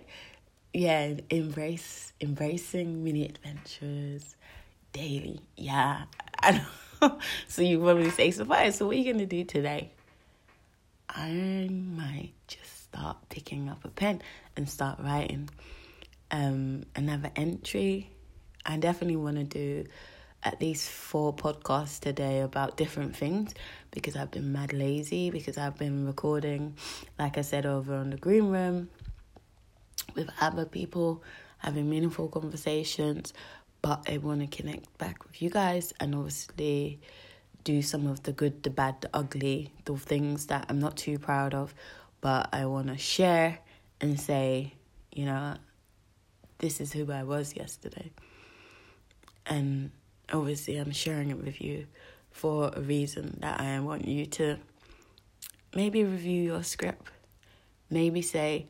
Yeah, 0.76 1.14
embrace 1.30 2.12
embracing 2.20 3.02
mini 3.02 3.24
adventures 3.24 4.36
daily. 4.92 5.40
Yeah. 5.56 6.04
So 7.48 7.62
you 7.62 7.80
probably 7.80 8.10
say, 8.10 8.32
Sapphire, 8.32 8.72
so 8.72 8.88
what 8.88 8.96
are 8.96 9.00
you 9.00 9.14
gonna 9.14 9.26
do 9.26 9.46
today? 9.46 9.92
I 11.08 11.70
might 11.72 12.34
just 12.48 12.84
start 12.86 13.18
picking 13.30 13.70
up 13.70 13.86
a 13.86 13.90
pen 13.90 14.22
and 14.58 14.68
start 14.68 15.00
writing. 15.00 15.50
Um, 16.32 16.84
another 16.96 17.32
entry. 17.38 18.10
I 18.66 18.76
definitely 18.78 19.18
want 19.18 19.38
to 19.38 19.44
do 19.44 19.86
at 20.44 20.60
least 20.60 20.90
four 20.90 21.34
podcasts 21.34 22.02
today 22.02 22.42
about 22.42 22.76
different 22.76 23.16
things 23.16 23.54
because 23.92 24.18
I've 24.18 24.32
been 24.32 24.52
mad 24.52 24.74
lazy 24.74 25.30
because 25.30 25.58
I've 25.58 25.78
been 25.78 26.06
recording, 26.06 26.76
like 27.18 27.38
I 27.38 27.42
said, 27.42 27.66
over 27.66 27.94
on 27.96 28.10
the 28.10 28.18
Greenroom 28.18 28.90
with 30.16 30.30
other 30.42 30.66
people, 30.66 31.24
having 31.58 31.90
meaningful 31.90 32.28
conversations. 32.28 33.34
But 33.82 34.10
I 34.10 34.18
want 34.18 34.42
to 34.42 34.48
connect 34.48 34.98
back 34.98 35.24
with 35.24 35.42
you 35.42 35.50
guys 35.50 35.94
and 36.00 36.16
obviously 36.16 37.00
do 37.64 37.82
some 37.82 38.08
of 38.08 38.24
the 38.24 38.32
good, 38.32 38.64
the 38.64 38.70
bad, 38.70 39.02
the 39.02 39.10
ugly, 39.14 39.72
the 39.86 39.98
things 39.98 40.48
that 40.48 40.66
I'm 40.70 40.80
not 40.80 40.98
too 40.98 41.20
proud 41.20 41.54
of, 41.54 41.74
but 42.22 42.50
I 42.54 42.66
want 42.66 42.88
to 42.88 42.98
share 42.98 43.60
and 44.00 44.20
say, 44.20 44.74
you 45.12 45.26
know, 45.26 45.56
this 46.60 46.80
is 46.80 46.94
who 46.94 47.12
I 47.12 47.24
was 47.24 47.56
yesterday. 47.56 48.12
And 49.46 49.92
obviously, 50.32 50.78
I'm 50.78 50.92
sharing 50.92 51.30
it 51.32 51.44
with 51.44 51.62
you 51.62 51.88
for 52.32 52.72
a 52.74 52.82
reason 52.82 53.38
that 53.42 53.60
I 53.60 53.80
want 53.80 54.08
you 54.08 54.26
to 54.26 54.58
maybe 55.76 56.04
review 56.04 56.42
your 56.42 56.64
script. 56.64 57.12
Maybe 57.90 58.22
say, 58.22 58.68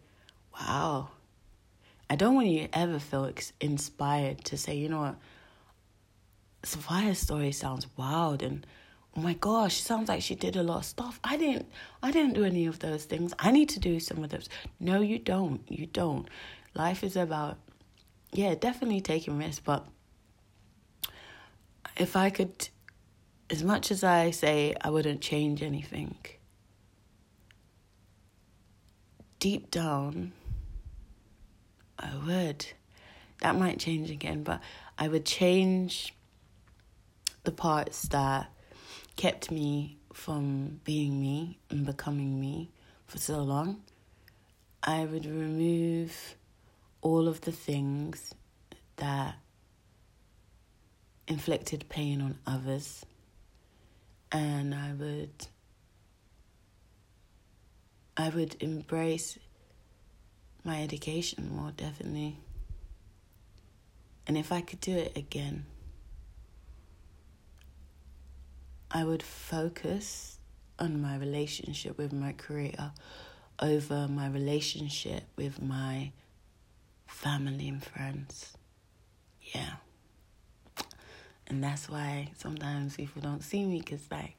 wow, 0.53 1.09
I 2.09 2.15
don't 2.15 2.35
want 2.35 2.47
you 2.47 2.67
to 2.67 2.77
ever 2.77 2.99
feel 2.99 3.31
inspired 3.59 4.43
to 4.45 4.57
say, 4.57 4.75
you 4.75 4.89
know 4.89 5.01
what, 5.01 5.15
Sapphire's 6.63 7.19
story 7.19 7.51
sounds 7.51 7.87
wild 7.97 8.41
and 8.43 8.65
oh 9.15 9.21
my 9.21 9.33
gosh, 9.33 9.75
sounds 9.81 10.09
like 10.09 10.21
she 10.21 10.35
did 10.35 10.55
a 10.55 10.63
lot 10.63 10.79
of 10.79 10.85
stuff. 10.85 11.19
I 11.23 11.37
didn't 11.37 11.67
I 12.01 12.11
didn't 12.11 12.33
do 12.33 12.43
any 12.43 12.65
of 12.65 12.79
those 12.79 13.05
things. 13.05 13.33
I 13.39 13.51
need 13.51 13.69
to 13.69 13.79
do 13.79 13.99
some 13.99 14.23
of 14.23 14.29
those. 14.29 14.49
No, 14.79 15.01
you 15.01 15.19
don't. 15.19 15.61
You 15.67 15.85
don't. 15.85 16.27
Life 16.73 17.03
is 17.03 17.15
about 17.15 17.57
yeah, 18.33 18.55
definitely 18.55 19.01
taking 19.01 19.37
risks, 19.37 19.61
but 19.63 19.85
if 21.97 22.15
I 22.15 22.29
could 22.29 22.69
as 23.49 23.63
much 23.63 23.91
as 23.91 24.03
I 24.03 24.31
say 24.31 24.75
I 24.81 24.89
wouldn't 24.89 25.21
change 25.21 25.61
anything, 25.61 26.17
deep 29.39 29.71
down 29.71 30.33
I 31.99 32.11
would. 32.25 32.65
That 33.41 33.55
might 33.55 33.79
change 33.79 34.09
again, 34.11 34.43
but 34.43 34.61
I 34.97 35.07
would 35.07 35.25
change 35.25 36.13
the 37.43 37.51
parts 37.51 38.03
that 38.09 38.51
kept 39.15 39.51
me 39.51 39.97
from 40.13 40.79
being 40.83 41.21
me 41.21 41.59
and 41.69 41.85
becoming 41.85 42.39
me 42.39 42.71
for 43.05 43.17
so 43.17 43.39
long, 43.43 43.83
I 44.81 45.05
would 45.05 45.25
remove 45.25 46.35
all 47.01 47.27
of 47.27 47.41
the 47.41 47.51
things 47.51 48.33
that 48.97 49.35
inflicted 51.27 51.85
pain 51.89 52.21
on 52.21 52.37
others 52.45 53.05
and 54.31 54.73
I 54.73 54.93
would 54.93 55.47
I 58.17 58.29
would 58.29 58.55
embrace 58.61 59.37
my 60.65 60.81
education 60.81 61.51
more 61.55 61.71
definitely. 61.71 62.37
And 64.27 64.37
if 64.37 64.51
I 64.51 64.61
could 64.61 64.81
do 64.81 64.95
it 64.95 65.15
again, 65.15 65.65
I 68.89 69.03
would 69.03 69.21
focus 69.21 70.39
on 70.79 71.01
my 71.01 71.15
relationship 71.17 71.97
with 71.97 72.11
my 72.11 72.31
creator 72.33 72.91
over 73.59 74.07
my 74.07 74.27
relationship 74.27 75.23
with 75.35 75.61
my 75.61 76.11
family 77.07 77.67
and 77.67 77.83
friends. 77.83 78.57
Yeah. 79.41 79.75
And 81.47 81.63
that's 81.63 81.87
why 81.87 82.31
sometimes 82.37 82.95
people 82.95 83.21
don't 83.21 83.43
see 83.43 83.65
me 83.65 83.79
because, 83.79 84.01
like, 84.09 84.35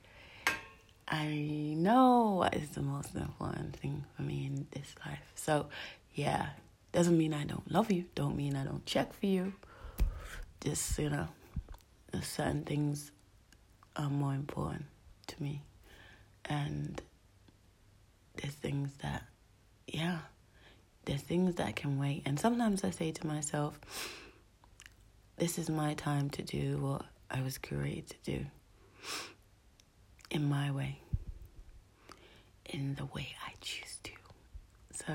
I 1.09 1.75
know 1.77 2.35
what 2.39 2.55
is 2.55 2.71
the 2.71 2.83
most 2.83 3.15
important 3.15 3.77
thing 3.77 4.05
for 4.17 4.23
me 4.23 4.47
in 4.47 4.67
this 4.73 4.95
life. 5.07 5.33
So, 5.37 5.67
yeah, 6.17 6.49
doesn't 6.93 7.17
mean 7.17 7.35
I 7.35 7.45
don't 7.45 7.71
love 7.71 7.93
you, 7.93 8.07
don't 8.15 8.37
mean 8.37 8.57
I 8.57 8.65
don't 8.65 8.85
check 8.87 9.13
for 9.13 9.27
you. 9.27 9.53
Just, 10.63 10.99
you 10.99 11.11
know, 11.11 11.29
certain 12.23 12.65
things 12.65 13.13
are 13.95 14.09
more 14.09 14.33
important 14.33 14.87
to 15.27 15.43
me. 15.43 15.63
And 16.47 17.01
there's 18.37 18.55
things 18.55 18.91
that, 19.03 19.25
yeah, 19.87 20.19
there's 21.05 21.21
things 21.21 21.57
that 21.57 21.77
can 21.77 21.99
wait. 21.99 22.23
And 22.25 22.41
sometimes 22.41 22.83
I 22.83 22.91
say 22.91 23.13
to 23.13 23.27
myself, 23.27 23.79
this 25.37 25.59
is 25.59 25.69
my 25.69 25.93
time 25.95 26.31
to 26.31 26.43
do 26.43 26.79
what 26.79 27.03
I 27.31 27.43
was 27.43 27.59
created 27.59 28.09
to 28.09 28.39
do 28.39 28.47
in 30.31 30.49
my 30.49 30.71
way, 30.71 31.01
in 32.65 32.95
the 32.95 33.05
way 33.05 33.37
I 33.47 33.53
choose 33.61 33.99
to. 34.05 34.13
So, 34.93 35.13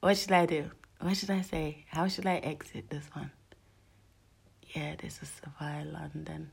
what 0.00 0.16
should 0.16 0.32
I 0.32 0.46
do? 0.46 0.70
What 1.00 1.16
should 1.16 1.30
I 1.30 1.42
say? 1.42 1.84
How 1.88 2.08
should 2.08 2.26
I 2.26 2.36
exit 2.36 2.90
this 2.90 3.04
one? 3.12 3.30
Yeah, 4.74 4.94
this 5.00 5.20
is 5.22 5.28
Sapphire 5.28 5.84
London 5.84 6.50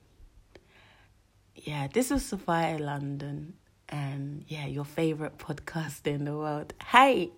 yeah, 1.55 1.87
this 1.91 2.11
is 2.11 2.25
Sapphire 2.25 2.77
London, 2.79 3.53
and 3.89 4.43
yeah, 4.47 4.65
your 4.65 4.85
favorite 4.85 5.37
podcast 5.37 6.05
in 6.05 6.25
the 6.25 6.33
world. 6.33 6.73
Hey, 6.85 7.31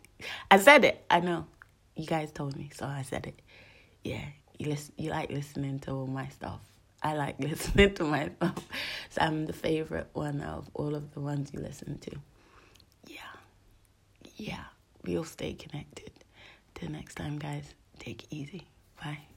I 0.49 0.57
said 0.57 0.85
it. 0.85 1.05
I 1.09 1.19
know 1.19 1.45
you 1.95 2.05
guys 2.05 2.31
told 2.31 2.57
me, 2.57 2.69
so 2.73 2.85
I 2.85 3.03
said 3.03 3.27
it. 3.27 3.41
Yeah, 4.03 4.25
you 4.57 4.69
listen. 4.69 4.93
You 4.97 5.11
like 5.11 5.29
listening 5.29 5.79
to 5.81 5.91
all 5.91 6.07
my 6.07 6.27
stuff. 6.29 6.61
I 7.03 7.13
like 7.13 7.39
listening 7.39 7.93
to 7.95 8.03
my 8.03 8.29
stuff, 8.37 8.67
so 9.09 9.21
I'm 9.21 9.45
the 9.45 9.53
favorite 9.53 10.09
one 10.13 10.41
of 10.41 10.67
all 10.73 10.95
of 10.95 11.13
the 11.13 11.19
ones 11.19 11.51
you 11.53 11.59
listen 11.59 11.99
to. 11.99 12.11
Yeah, 13.05 13.19
yeah, 14.35 14.63
we'll 15.07 15.23
stay 15.23 15.53
connected. 15.53 16.11
Till 16.75 16.91
next 16.91 17.15
time, 17.15 17.39
guys. 17.39 17.73
Take 17.99 18.23
it 18.23 18.27
easy. 18.29 18.67
Bye. 19.01 19.36